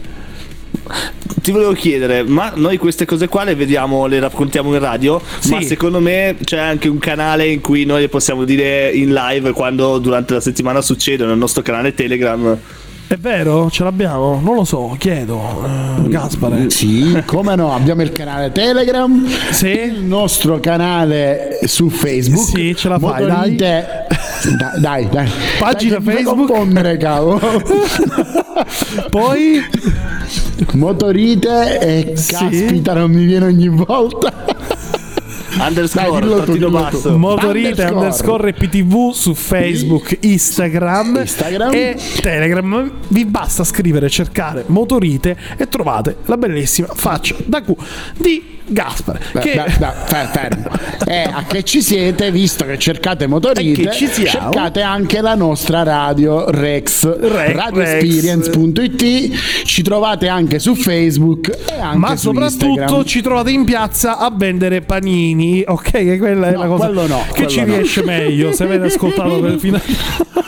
Ti 1.41 1.51
volevo 1.51 1.73
chiedere, 1.73 2.23
ma 2.23 2.51
noi 2.55 2.77
queste 2.77 3.05
cose 3.05 3.27
qua 3.27 3.43
le 3.43 3.53
vediamo, 3.55 4.07
le 4.07 4.19
raccontiamo 4.19 4.73
in 4.73 4.79
radio, 4.79 5.21
ma 5.49 5.59
Sì. 5.59 5.65
secondo 5.67 5.99
me 5.99 6.35
c'è 6.43 6.57
anche 6.57 6.87
un 6.87 6.97
canale 6.97 7.47
in 7.47 7.61
cui 7.61 7.85
noi 7.85 8.01
le 8.01 8.09
possiamo 8.09 8.45
dire 8.45 8.89
in 8.91 9.13
live 9.13 9.51
quando 9.51 9.99
durante 9.99 10.33
la 10.33 10.39
settimana 10.41 10.81
succedono, 10.81 11.31
il 11.33 11.37
nostro 11.37 11.61
canale 11.61 11.93
Telegram. 11.93 12.57
È 13.07 13.17
vero? 13.17 13.69
Ce 13.69 13.83
l'abbiamo? 13.83 14.41
Non 14.43 14.55
lo 14.55 14.63
so, 14.63 14.95
chiedo. 14.97 15.39
Eh, 16.03 16.09
Gaspare. 16.09 16.71
Sì, 16.71 17.21
come 17.27 17.55
no, 17.55 17.71
abbiamo 17.75 18.01
il 18.01 18.11
canale 18.11 18.51
Telegram, 18.51 19.27
Sì. 19.51 19.67
il 19.67 19.99
nostro 20.01 20.59
canale 20.59 21.59
su 21.65 21.89
Facebook. 21.89 22.47
Sì, 22.57 22.75
ce 22.75 22.89
la 22.89 22.97
fai, 22.97 23.27
Motorite- 23.27 24.04
Dai, 24.57 24.79
dai, 24.79 25.09
dai. 25.09 25.29
Pagina 25.59 25.99
Dai, 25.99 26.15
Facebook. 26.15 26.47
Poi 29.09 29.61
Motorite 30.73 31.79
e 31.79 32.13
Sì. 32.17 32.33
caspita, 32.33 32.93
non 32.93 33.11
mi 33.11 33.25
viene 33.25 33.45
ogni 33.45 33.67
volta. 33.69 34.33
Underscore, 35.57 36.19
Dai, 36.19 36.45
dillo 36.53 36.67
tu, 36.67 36.73
basso. 36.73 37.17
Motorite 37.17 37.67
Underscore. 37.69 37.95
underscore 37.95 38.53
PTV 38.53 39.11
su 39.11 39.33
Facebook, 39.33 40.17
Instagram, 40.21 41.17
Instagram. 41.19 41.73
e 41.73 41.95
Telegram. 42.21 42.91
Vi 43.07 43.25
basta 43.25 43.63
scrivere, 43.63 44.09
cercare 44.09 44.63
Motorite 44.67 45.35
e 45.57 45.67
trovate 45.69 46.17
la 46.25 46.35
bellissima 46.37 46.87
faccia 46.93 47.35
da 47.45 47.61
Q 47.61 47.73
di 48.17 48.53
Gaspare. 48.67 49.21
Da- 49.31 49.39
Che 49.41 49.53
da- 49.55 49.67
da- 49.77 49.91
fer- 50.05 50.29
fermo. 50.31 50.69
Eh, 51.05 51.21
a 51.31 51.43
che 51.47 51.61
ci 51.63 51.81
siete, 51.83 52.31
visto 52.31 52.65
che 52.65 52.79
cercate 52.79 53.27
Motorite, 53.27 53.89
che 53.89 54.09
cercate 54.25 54.81
anche 54.81 55.21
la 55.21 55.35
nostra 55.35 55.83
radio 55.83 56.49
Rex, 56.49 57.15
Re- 57.19 57.53
radioexperience.it, 57.53 59.54
ci 59.75 59.81
trovate 59.83 60.29
anche 60.29 60.57
su 60.57 60.73
Facebook 60.73 61.49
e 61.49 61.77
anche 61.81 61.97
ma 61.97 62.15
soprattutto 62.15 62.65
Instagram. 62.69 63.03
ci 63.03 63.21
trovate 63.21 63.51
in 63.51 63.65
piazza 63.65 64.17
a 64.19 64.31
vendere 64.33 64.79
panini, 64.79 65.65
ok? 65.67 65.91
Che 65.91 66.17
quella 66.17 66.47
è 66.47 66.51
No, 66.53 66.59
la 66.59 66.67
cosa 66.67 66.87
no, 66.91 67.17
che 67.33 67.45
ci 67.49 67.59
no. 67.59 67.65
riesce 67.65 68.01
meglio. 68.01 68.53
Se 68.53 68.63
avete 68.63 68.85
ascoltato 68.85 69.37
per 69.41 69.57
fino 69.59 69.75
ad 69.75 69.83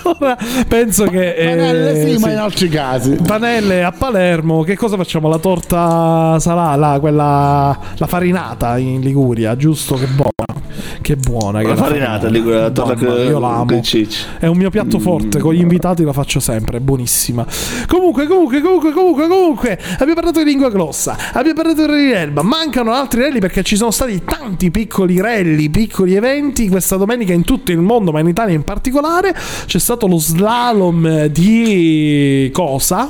ora, 0.04 0.38
penso 0.66 1.08
che. 1.08 1.36
eh, 1.36 1.46
Panelle 1.50 2.06
sì, 2.06 2.12
ma 2.22 2.28
sì. 2.28 2.34
in 2.34 2.40
altri 2.40 2.70
casi. 2.70 3.16
Panelle 3.22 3.84
a 3.84 3.92
Palermo, 3.92 4.64
che 4.64 4.78
cosa 4.78 4.96
facciamo? 4.96 5.28
La 5.28 5.40
torta 5.40 6.40
salà, 6.40 6.74
la, 6.78 6.98
quella, 7.02 7.78
la 7.98 8.08
farinata 8.08 8.78
in 8.78 9.02
Liguria, 9.02 9.58
giusto? 9.58 9.96
Che 9.96 10.06
buona. 10.06 10.57
Che 11.02 11.16
buona. 11.16 11.60
che 11.62 11.68
La 11.68 11.74
è 11.74 11.78
farinata, 11.78 12.28
Liguria, 12.28 12.62
la 12.62 12.70
torta 12.72 12.96
con- 12.96 13.18
io 13.26 13.40
la 13.40 13.48
amo. 13.56 13.66
con 13.66 13.84
cicci. 13.84 14.24
È 14.40 14.46
un 14.48 14.58
mio 14.58 14.70
piatto 14.70 15.00
forte, 15.00 15.40
con 15.40 15.54
gli 15.54 15.62
invitati 15.62 16.04
la 16.04 16.12
faccio 16.14 16.40
sempre, 16.40 16.78
è 16.78 16.80
buonissima. 16.80 17.46
Comunque, 17.88 18.28
comunque, 18.28 18.62
comunque, 18.62 18.92
comunque, 18.92 19.28
comunque, 19.28 19.80
abbiamo 19.94 20.14
parlato 20.16 20.40
di 20.40 20.46
lingua 20.46 20.70
glossa, 20.70 21.16
abbiamo 21.34 21.54
parlato 21.62 21.82
di 21.82 21.88
rally 21.88 22.12
Elba, 22.12 22.42
mancano 22.42 22.92
altri 22.92 23.22
rally 23.22 23.40
perché 23.40 23.64
ci 23.64 23.76
sono 23.76 23.92
stati 23.92 24.22
tanti 24.26 24.70
piccoli 24.72 25.20
rally, 25.22 25.70
piccoli 25.70 26.16
eventi 26.16 26.68
questa 26.68 26.98
domenica 26.98 27.32
in 27.34 27.44
tutto 27.44 27.72
il 27.72 27.80
mondo, 27.80 28.12
ma 28.12 28.20
in 28.20 28.28
Italia 28.28 28.54
in 28.56 28.64
particolare. 28.64 29.34
C'è 29.66 29.80
stato 29.80 30.08
lo 30.08 30.18
slalom 30.18 31.26
di 31.28 32.50
cosa? 32.54 33.10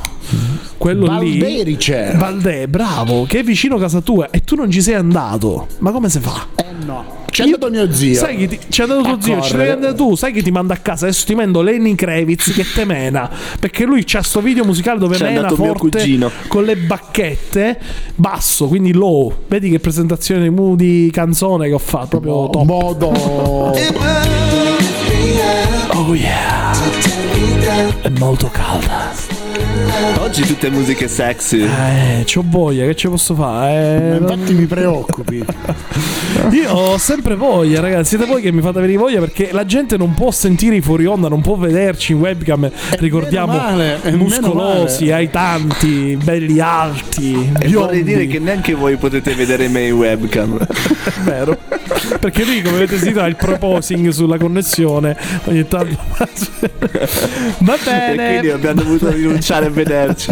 Quello 0.78 1.18
lì. 1.20 1.40
Valderice. 1.40 2.14
Valdè, 2.16 2.68
bravo, 2.68 3.24
che 3.26 3.40
è 3.40 3.44
vicino 3.44 3.76
a 3.78 3.80
casa 3.80 4.02
tua 4.02 4.30
e 4.30 4.42
tu 4.44 4.56
non 4.56 4.70
ci 4.70 4.82
sei 4.82 4.94
andato. 4.94 5.68
Ma 5.80 5.92
come 5.92 6.10
si 6.10 6.20
fa? 6.20 6.46
Eh 6.56 6.66
no. 6.86 7.26
C'è 7.30 7.44
andato 7.44 7.68
mio 7.78 7.94
zio. 7.94 8.16
Sai 8.16 8.38
che 8.38 8.48
ti, 8.48 8.60
c'è 8.70 8.84
andato 8.84 9.02
tuo 9.04 9.14
A 9.14 9.22
zio, 9.22 9.42
ci 9.42 9.56
devi 9.56 9.70
andare 9.70 9.94
tu, 9.94 10.16
sai 10.16 10.32
che 10.32 10.42
ti 10.42 10.52
manda 10.52 10.74
a 10.74 10.78
casa. 10.78 11.06
Adesso 11.06 11.26
ti 11.26 11.36
mando 11.36 11.62
Lenny 11.62 11.96
Kravitz 11.96 12.54
che 12.54 12.66
te 12.74 12.86
mena. 12.86 13.30
Perché 13.60 13.86
lui 13.86 14.04
c'ha 14.06 14.22
sto 14.22 14.42
video 14.42 14.64
musicale 14.64 15.00
dove 15.00 15.18
C'è 15.18 15.32
mena 15.32 15.50
forte 15.50 16.06
con 16.48 16.64
le 16.64 16.76
bacchette, 16.76 17.80
basso, 18.16 18.68
quindi 18.68 18.94
low. 18.94 19.34
Vedi 19.48 19.70
che 19.70 19.80
presentazione 19.80 20.52
di 20.76 21.10
canzone 21.12 21.68
che 21.68 21.74
ho 21.74 21.80
fatto, 21.80 22.20
proprio 22.20 22.50
top. 22.50 22.66
Modo. 22.66 23.08
Oh 25.94 26.16
yeah. 26.16 26.72
È 28.02 28.10
molto 28.10 28.50
calda. 28.52 29.37
Oggi 30.20 30.42
tutte 30.46 30.70
musiche 30.70 31.08
sexy. 31.08 31.62
Eh, 31.64 32.24
c'ho 32.26 32.44
voglia, 32.46 32.86
che 32.86 32.96
ci 32.96 33.08
posso 33.08 33.34
fare? 33.34 34.16
Eh, 34.16 34.20
non- 34.20 34.32
Infatti 34.34 34.54
mi 34.54 34.66
preoccupi. 34.66 35.44
Io 36.52 36.72
ho 36.72 36.98
sempre 36.98 37.36
voglia, 37.36 37.80
ragazzi. 37.80 38.10
Siete 38.10 38.26
voi 38.26 38.42
che 38.42 38.52
mi 38.52 38.62
fate 38.62 38.80
venire 38.82 39.00
voglia 39.00 39.20
perché 39.20 39.50
la 39.52 39.66
gente 39.66 39.96
non 39.98 40.14
può 40.14 40.30
sentire 40.32 40.76
i 40.76 40.82
fuori 40.82 41.06
onda, 41.06 41.28
non 41.30 41.42
può 41.42 41.56
vederci 41.56 42.12
in 42.12 42.20
webcam. 42.20 42.70
Ricordiamo 43.00 43.54
meno 43.54 43.64
male, 43.64 44.02
è 44.02 44.12
meno 44.12 44.18
muscolosi, 44.24 45.04
male. 45.06 45.14
hai 45.16 45.30
tanti, 45.30 46.18
belli 46.22 46.60
alti. 46.60 47.52
E 47.58 47.68
vorrei 47.70 48.04
dire 48.04 48.28
che 48.28 48.40
neanche 48.40 48.74
voi 48.74 48.98
potete 48.98 49.34
vedere 49.34 49.68
me 49.70 49.88
in 49.88 49.94
webcam. 49.94 50.58
è 50.60 50.68
vero. 51.24 51.58
Perché 52.20 52.44
lui, 52.46 52.62
come 52.62 52.76
avete 52.78 52.98
sentito, 52.98 53.22
ha 53.22 53.28
il 53.28 53.36
proposing 53.36 54.10
sulla 54.10 54.38
connessione. 54.38 55.16
Ogni 55.46 55.68
tanto. 55.68 55.96
Va 57.60 57.76
e 57.76 57.80
quindi 57.80 58.16
bene. 58.16 58.52
abbiamo 58.52 58.82
dovuto 58.82 59.12
rinunciare 59.12 59.66
a 59.68 59.70
vederci. 59.70 60.32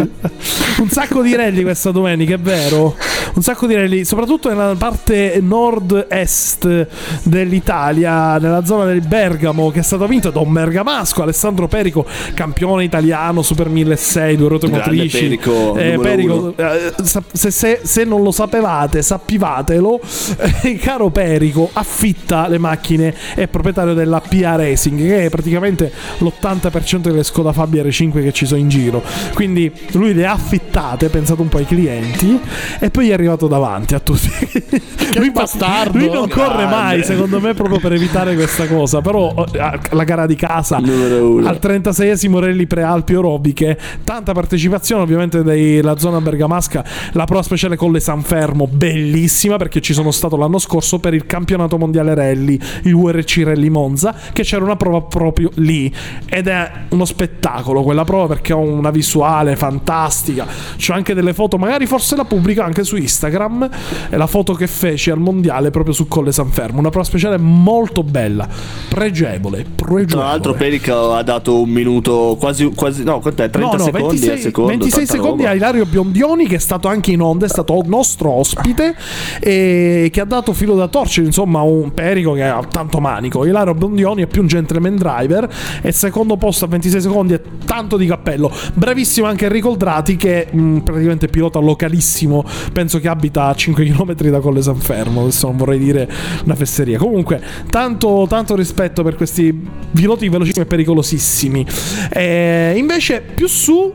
Un 0.78 0.88
sacco 0.88 1.22
di 1.22 1.34
rally 1.34 1.62
questa 1.62 1.90
domenica, 1.90 2.34
è 2.34 2.38
vero? 2.38 2.96
Un 3.34 3.42
sacco 3.42 3.66
di 3.66 3.74
rally, 3.74 4.04
soprattutto 4.04 4.48
nella 4.48 4.74
parte 4.76 5.38
nord-est 5.42 6.86
dell'Italia, 7.22 8.38
nella 8.38 8.64
zona 8.64 8.84
del 8.84 9.00
Bergamo, 9.00 9.70
che 9.70 9.80
è 9.80 9.82
stata 9.82 10.06
vinta 10.06 10.30
da 10.30 10.40
un 10.40 10.52
bergamasco, 10.52 11.22
Alessandro 11.22 11.68
Perico, 11.68 12.06
campione 12.34 12.84
italiano, 12.84 13.42
Super 13.42 13.68
1600, 13.68 14.48
due 14.48 14.58
Grande 14.58 14.76
motrici. 14.78 15.18
Perico, 15.18 15.76
Eh, 15.76 15.98
Perico, 16.00 16.54
eh, 16.56 16.92
se, 17.32 17.50
se- 17.50 17.80
se 17.82 18.04
non 18.04 18.22
lo 18.22 18.30
sapevate, 18.30 19.02
sappivatelo. 19.02 20.00
eh, 20.62 20.76
caro 20.76 21.10
Perico, 21.10 21.65
affitta 21.72 22.48
le 22.48 22.58
macchine, 22.58 23.14
è 23.34 23.46
proprietario 23.46 23.94
della 23.94 24.20
PA 24.20 24.56
Racing, 24.56 24.98
che 24.98 25.24
è 25.26 25.30
praticamente 25.30 25.92
l'80% 26.18 26.96
delle 26.98 27.24
Skoda 27.24 27.52
Fabia 27.52 27.82
R5 27.82 28.22
che 28.22 28.32
ci 28.32 28.46
sono 28.46 28.60
in 28.60 28.68
giro. 28.68 29.02
Quindi 29.34 29.70
lui 29.92 30.14
le 30.14 30.26
ha 30.26 30.32
affittate, 30.32 31.08
pensate 31.08 31.40
un 31.40 31.48
po' 31.48 31.58
ai 31.58 31.66
clienti, 31.66 32.38
e 32.78 32.90
poi 32.90 33.10
è 33.10 33.12
arrivato 33.12 33.46
davanti 33.46 33.94
a 33.94 34.00
tutti. 34.00 34.30
lui, 35.16 35.30
bastardo. 35.30 35.98
lui 35.98 36.10
non 36.10 36.28
corre 36.28 36.66
Grande. 36.66 36.74
mai, 36.74 37.04
secondo 37.04 37.40
me, 37.40 37.54
proprio 37.54 37.78
per 37.78 37.92
evitare 37.92 38.34
questa 38.34 38.66
cosa. 38.66 39.00
Però 39.00 39.44
eh, 39.52 39.78
la 39.90 40.04
gara 40.04 40.26
di 40.26 40.36
casa 40.36 40.76
al 40.76 41.58
36esimo 41.60 42.38
rally 42.38 42.66
prealpi 42.66 43.14
orobiche, 43.14 43.78
tanta 44.04 44.32
partecipazione 44.32 45.02
ovviamente 45.02 45.42
della 45.42 45.98
zona 45.98 46.20
bergamasca, 46.20 46.84
la 47.12 47.24
prova 47.24 47.42
speciale 47.42 47.76
con 47.76 47.92
le 47.92 48.00
San 48.00 48.22
Fermo, 48.22 48.66
bellissima 48.66 49.56
perché 49.56 49.80
ci 49.80 49.92
sono 49.92 50.10
stato 50.10 50.36
l'anno 50.36 50.58
scorso 50.58 50.98
per 50.98 51.14
il 51.14 51.26
campionato 51.26 51.54
mondiale 51.78 52.14
rally, 52.14 52.58
il 52.82 52.94
URC 52.94 53.42
Rally 53.44 53.68
Monza, 53.68 54.14
che 54.32 54.42
c'era 54.42 54.64
una 54.64 54.76
prova 54.76 55.02
proprio 55.02 55.50
lì 55.54 55.92
ed 56.28 56.48
è 56.48 56.70
uno 56.90 57.04
spettacolo 57.04 57.82
quella 57.82 58.04
prova 58.04 58.26
perché 58.26 58.52
ho 58.52 58.60
una 58.60 58.90
visuale 58.90 59.56
fantastica, 59.56 60.46
c'ho 60.76 60.92
anche 60.92 61.14
delle 61.14 61.32
foto, 61.32 61.58
magari 61.58 61.86
forse 61.86 62.16
la 62.16 62.24
pubblico 62.24 62.62
anche 62.62 62.84
su 62.84 62.96
Instagram 62.96 63.68
è 64.10 64.16
la 64.16 64.26
foto 64.26 64.54
che 64.54 64.66
feci 64.66 65.10
al 65.10 65.18
mondiale 65.18 65.70
proprio 65.70 65.94
su 65.94 66.08
Colle 66.08 66.32
San 66.32 66.50
Fermo. 66.50 66.78
Una 66.78 66.90
prova 66.90 67.04
speciale 67.04 67.38
molto 67.38 68.02
bella, 68.02 68.48
pregevole. 68.88 69.64
pregevole. 69.74 70.06
Tra 70.06 70.20
l'altro, 70.20 70.54
Perica 70.54 71.16
ha 71.16 71.22
dato 71.22 71.60
un 71.60 71.70
minuto 71.70 72.36
quasi, 72.38 72.70
quasi 72.74 73.04
no, 73.04 73.20
quant'è? 73.20 73.50
30 73.50 73.58
No, 73.58 73.72
no, 73.72 73.84
secondi 73.84 74.06
26, 74.06 74.30
al 74.30 74.38
secondo. 74.38 74.70
26 74.70 74.98
tanta 74.98 75.12
secondi 75.12 75.42
roba. 75.42 75.54
a 75.54 75.56
Ilario 75.56 75.86
Biondioni 75.86 76.46
che 76.46 76.56
è 76.56 76.60
stato 76.60 76.88
anche 76.88 77.12
in 77.12 77.20
onda, 77.20 77.46
è 77.46 77.48
stato 77.48 77.82
nostro 77.86 78.30
ospite 78.30 78.94
e 79.40 80.08
che 80.12 80.20
ha 80.20 80.24
dato 80.24 80.52
filo 80.52 80.74
da 80.74 80.88
torcere, 80.88 81.26
insomma, 81.26 81.45
un 81.46 81.92
Perico 81.92 82.32
che 82.32 82.42
ha 82.42 82.62
tanto 82.68 83.00
manico. 83.00 83.44
Ilario 83.44 83.74
Biondioni 83.74 84.22
è 84.22 84.26
più 84.26 84.42
un 84.42 84.48
gentleman 84.48 84.96
driver 84.96 85.48
e 85.82 85.92
secondo 85.92 86.36
posto 86.36 86.64
a 86.64 86.68
26 86.68 87.00
secondi 87.00 87.34
è 87.34 87.40
tanto 87.64 87.96
di 87.96 88.06
cappello. 88.06 88.50
Bravissimo 88.74 89.26
anche 89.26 89.46
Enrico 89.46 89.70
Oldrati 89.70 90.16
che 90.16 90.48
mh, 90.50 90.78
praticamente 90.78 91.28
pilota 91.28 91.58
localissimo, 91.58 92.44
penso 92.72 92.98
che 92.98 93.08
abita 93.08 93.46
a 93.46 93.54
5 93.54 93.84
km 93.84 94.14
da 94.14 94.40
Colle 94.40 94.62
San 94.62 94.76
Fermo, 94.76 95.22
adesso 95.22 95.46
non 95.46 95.56
vorrei 95.56 95.78
dire 95.78 96.08
una 96.44 96.54
fesseria. 96.54 96.98
Comunque, 96.98 97.40
tanto, 97.70 98.26
tanto 98.28 98.54
rispetto 98.54 99.02
per 99.02 99.14
questi 99.14 99.52
piloti 99.92 100.28
velocissimi 100.28 100.64
e 100.64 100.68
pericolosissimi. 100.68 101.66
Eh, 102.12 102.74
invece 102.76 103.22
più 103.34 103.46
su 103.46 103.92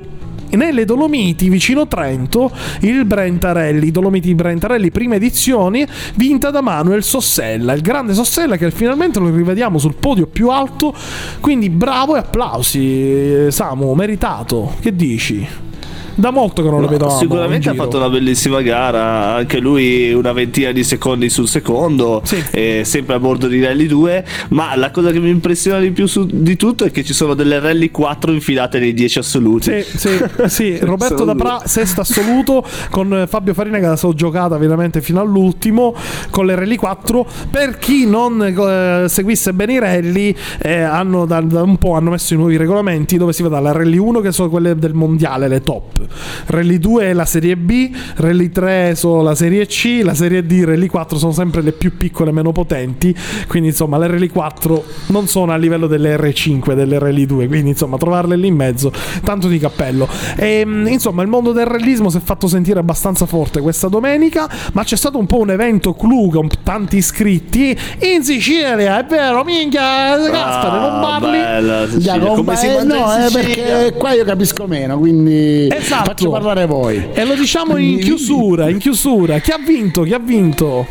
nelle 0.57 0.85
Dolomiti 0.85 1.49
vicino 1.49 1.87
Trento 1.87 2.51
il 2.81 3.05
Brentarelli 3.05 3.91
Dolomiti 3.91 4.33
Brentarelli 4.33 4.91
prima 4.91 5.15
edizione 5.15 5.87
vinta 6.15 6.49
da 6.49 6.61
Manuel 6.61 7.03
Sossella. 7.03 7.73
Il 7.73 7.81
grande 7.81 8.13
Sossella 8.13 8.57
che 8.57 8.71
finalmente 8.71 9.19
lo 9.19 9.29
rivediamo 9.29 9.77
sul 9.77 9.95
podio 9.95 10.27
più 10.27 10.49
alto. 10.49 10.93
Quindi 11.39 11.69
bravo 11.69 12.15
e 12.15 12.19
applausi 12.19 13.47
Samu 13.49 13.93
meritato. 13.93 14.75
Che 14.79 14.95
dici 14.95 15.69
da 16.15 16.31
molto 16.31 16.61
che 16.61 16.69
non 16.69 16.81
lo 16.81 16.85
No, 16.85 16.91
vedevamo 16.91 17.17
sicuramente 17.17 17.69
in 17.69 17.79
ha 17.79 17.83
fatto 17.83 17.97
una 17.97 18.09
bellissima 18.09 18.61
gara, 18.61 19.35
anche 19.35 19.59
lui 19.59 20.11
una 20.13 20.31
ventina 20.33 20.71
di 20.71 20.83
secondi 20.83 21.29
sul 21.29 21.47
secondo, 21.47 22.21
eh, 22.51 22.81
sempre 22.83 23.15
a 23.15 23.19
bordo 23.19 23.47
di 23.47 23.63
Rally 23.63 23.85
2, 23.87 24.25
ma 24.49 24.75
la 24.75 24.91
cosa 24.91 25.11
che 25.11 25.19
mi 25.19 25.29
impressiona 25.29 25.79
di 25.79 25.91
più 25.91 26.07
su- 26.07 26.27
di 26.31 26.55
tutto 26.55 26.85
è 26.85 26.91
che 26.91 27.03
ci 27.03 27.13
sono 27.13 27.33
delle 27.33 27.59
Rally 27.59 27.91
4 27.91 28.31
infilate 28.31 28.79
nei 28.79 28.93
10 28.93 29.19
assoluti. 29.19 29.83
Sì, 29.83 29.97
sì, 29.97 30.23
sì, 30.47 30.77
Roberto 30.83 31.23
Dapra, 31.23 31.61
sesto 31.65 32.01
assoluto, 32.01 32.65
con 32.89 33.25
Fabio 33.27 33.53
Farina 33.53 33.79
che 33.79 33.85
la 33.87 33.95
so 33.95 34.13
giocata 34.13 34.57
veramente 34.57 35.01
fino 35.01 35.21
all'ultimo, 35.21 35.95
con 36.29 36.45
le 36.45 36.55
Rally 36.55 36.75
4. 36.75 37.25
Per 37.49 37.77
chi 37.77 38.05
non 38.05 38.41
eh, 38.43 39.05
seguisse 39.07 39.53
bene 39.53 39.73
i 39.73 39.79
rally, 39.79 40.35
eh, 40.61 40.81
hanno 40.81 41.25
da, 41.25 41.41
da 41.41 41.63
un 41.63 41.77
po' 41.77 41.93
hanno 41.93 42.11
messo 42.11 42.33
i 42.33 42.37
nuovi 42.37 42.57
regolamenti 42.57 43.17
dove 43.17 43.33
si 43.33 43.43
va 43.43 43.49
dalla 43.49 43.71
Rally 43.71 43.97
1 43.97 44.19
che 44.19 44.31
sono 44.31 44.49
quelle 44.49 44.75
del 44.75 44.93
mondiale, 44.93 45.47
le 45.47 45.61
top. 45.61 46.00
Rally 46.47 46.79
2 46.79 47.03
è 47.03 47.13
la 47.13 47.25
serie 47.25 47.55
B, 47.57 47.89
Rally 48.15 48.49
3 48.49 48.95
sono 48.95 49.21
la 49.21 49.35
serie 49.35 49.65
C, 49.67 50.01
la 50.03 50.13
serie 50.13 50.45
D, 50.45 50.63
Rally 50.65 50.87
4 50.87 51.17
sono 51.17 51.31
sempre 51.31 51.61
le 51.61 51.71
più 51.71 51.97
piccole 51.97 52.29
e 52.29 52.33
meno 52.33 52.51
potenti. 52.51 53.15
Quindi 53.47 53.69
insomma 53.69 53.97
le 53.97 54.07
Rally 54.07 54.27
4 54.27 54.83
non 55.07 55.27
sono 55.27 55.51
a 55.51 55.57
livello 55.57 55.87
delle 55.87 56.15
R5, 56.15 56.73
delle 56.73 56.99
Rally 56.99 57.25
2, 57.25 57.47
quindi 57.47 57.69
insomma 57.69 57.97
trovarle 57.97 58.35
lì 58.35 58.47
in 58.47 58.55
mezzo, 58.55 58.91
tanto 59.23 59.47
di 59.47 59.59
cappello. 59.59 60.07
E, 60.35 60.65
mh, 60.65 60.87
insomma 60.87 61.21
il 61.21 61.27
mondo 61.27 61.51
del 61.51 61.65
rallismo 61.65 62.09
si 62.09 62.17
è 62.17 62.21
fatto 62.21 62.47
sentire 62.47 62.79
abbastanza 62.79 63.25
forte 63.25 63.61
questa 63.61 63.87
domenica, 63.87 64.49
ma 64.73 64.83
c'è 64.83 64.95
stato 64.95 65.17
un 65.17 65.25
po' 65.25 65.39
un 65.39 65.51
evento 65.51 65.93
clou 65.93 66.29
con 66.29 66.49
tanti 66.63 66.97
iscritti 66.97 67.77
in 67.99 68.23
Sicilia, 68.23 68.99
è 68.99 69.05
vero, 69.05 69.43
minchia, 69.43 70.17
Gaspare, 70.17 70.79
non 70.79 71.01
parli? 71.01 71.37
Ah, 71.37 71.43
bella, 71.43 71.87
Sicilia. 71.89 72.19
Come 72.19 72.55
si 72.55 72.67
eh, 72.67 72.83
no, 72.83 73.15
eh, 73.15 73.31
perché 73.31 73.93
qua 73.97 74.13
io 74.13 74.23
capisco 74.23 74.67
meno, 74.67 74.97
quindi 74.97 75.67
Esatto. 75.91 76.09
faccio 76.09 76.29
parlare 76.29 76.65
voi. 76.65 77.09
E 77.13 77.25
lo 77.25 77.35
diciamo 77.35 77.75
in 77.75 77.99
chiusura, 77.99 78.69
in 78.69 78.77
chiusura. 78.77 79.39
Chi 79.39 79.51
ha 79.51 79.57
vinto? 79.57 80.03
Chi 80.03 80.13
ha 80.13 80.19
vinto? 80.19 80.87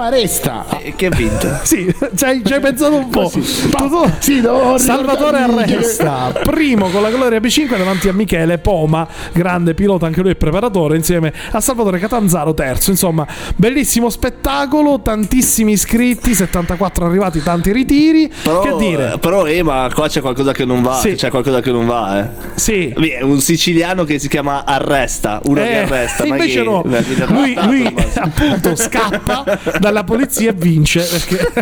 Totò 0.00 0.02
Aresta. 0.02 0.64
E 0.82 0.94
che 0.96 1.06
ha 1.06 1.10
vinto? 1.14 1.48
Sì, 1.70 1.94
ci 2.14 2.24
hai, 2.24 2.40
pensato 2.60 2.96
un 2.96 3.08
po'. 3.10 3.28
Tu- 3.28 3.40
tu- 3.40 4.10
Sì, 4.18 4.40
Salvatore 4.76 5.38
che- 5.66 5.74
Arresta, 5.74 6.32
primo 6.42 6.88
con 6.88 7.02
la 7.02 7.10
Gloria 7.10 7.38
B5 7.38 7.76
davanti 7.76 8.08
a 8.08 8.12
Michele 8.12 8.58
Poma, 8.58 9.06
grande 9.32 9.74
pilota 9.74 10.06
anche 10.06 10.22
lui 10.22 10.30
e 10.30 10.34
preparatore, 10.36 10.96
insieme 10.96 11.32
a 11.52 11.60
Salvatore 11.60 11.98
Catanzaro, 11.98 12.54
terzo. 12.54 12.90
Insomma, 12.90 13.26
bellissimo 13.56 14.08
spettacolo, 14.08 15.00
tantissimi 15.02 15.72
iscritti, 15.72 16.34
74 16.34 17.04
arrivati, 17.06 17.42
tanti 17.42 17.72
ritiri. 17.72 18.32
Però, 18.42 18.60
che 18.62 18.76
dire? 18.78 19.18
però 19.20 19.46
Ema, 19.46 19.88
qua 19.92 20.08
c'è 20.08 20.20
qualcosa 20.20 20.52
che 20.52 20.64
non 20.64 20.82
va. 20.82 20.94
Sì. 20.96 21.14
C'è 21.14 21.28
qualcosa 21.30 21.60
che 21.60 21.70
non 21.70 21.86
va, 21.86 22.20
eh. 22.20 22.28
Sì. 22.54 22.88
È 22.88 23.22
un 23.22 23.40
siciliano 23.40 24.04
che 24.04 24.18
si 24.18 24.28
chiama 24.28 24.64
Arresta. 24.64 25.40
Uno 25.44 25.60
che 25.62 25.70
Eh, 25.70 25.76
arresta. 25.82 26.26
ma 26.26 26.36
invece 26.36 26.58
che- 26.58 26.64
no, 26.64 26.82
lui, 27.28 27.54
lui 27.66 27.94
appunto 28.14 28.74
scappa 28.76 29.44
dalla 29.90 30.04
polizia 30.04 30.50
e 30.50 30.52
vince. 30.52 31.00
Perché 31.02 31.52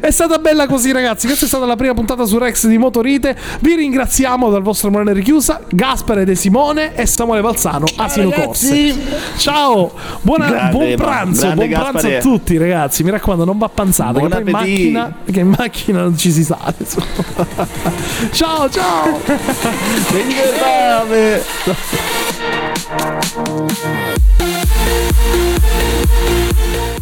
è 0.06 0.10
stata 0.10 0.38
bella 0.38 0.66
così, 0.66 0.92
ragazzi. 0.92 1.26
Questa 1.26 1.46
è 1.46 1.48
stata 1.48 1.64
la 1.64 1.76
prima 1.76 1.94
puntata 1.94 2.24
su 2.26 2.38
Rex 2.38 2.66
di 2.66 2.78
Motorite. 2.78 3.36
Vi 3.60 3.74
ringraziamo 3.74 4.50
dal 4.50 4.62
vostro 4.62 4.90
Moreno 4.90 5.12
Richiusa, 5.12 5.62
Gaspare 5.68 6.24
De 6.24 6.34
Simone 6.34 6.94
e 6.94 7.06
Samuele 7.06 7.42
Balzano. 7.42 7.86
Asino 7.96 8.30
Corsi. 8.30 8.94
Ciao, 9.38 9.92
buona, 10.20 10.48
grande, 10.48 10.70
buon 10.70 10.94
pranzo, 10.96 11.52
buon 11.52 11.68
pranzo 11.68 12.06
a 12.06 12.18
tutti, 12.18 12.56
ragazzi. 12.58 13.02
Mi 13.02 13.10
raccomando, 13.10 13.44
non 13.44 13.58
va 13.58 13.68
panzata. 13.68 14.18
Buon 14.18 14.30
che 14.30 14.38
in, 14.38 14.50
macchina, 14.50 15.14
che 15.30 15.40
in 15.40 15.54
macchina 15.56 16.02
non 16.02 16.16
ci 16.16 16.30
si 16.30 16.44
sale. 16.44 16.74
ciao, 18.32 18.68
ciao. 18.68 19.20
Thank 22.86 23.30
you. 26.78 26.95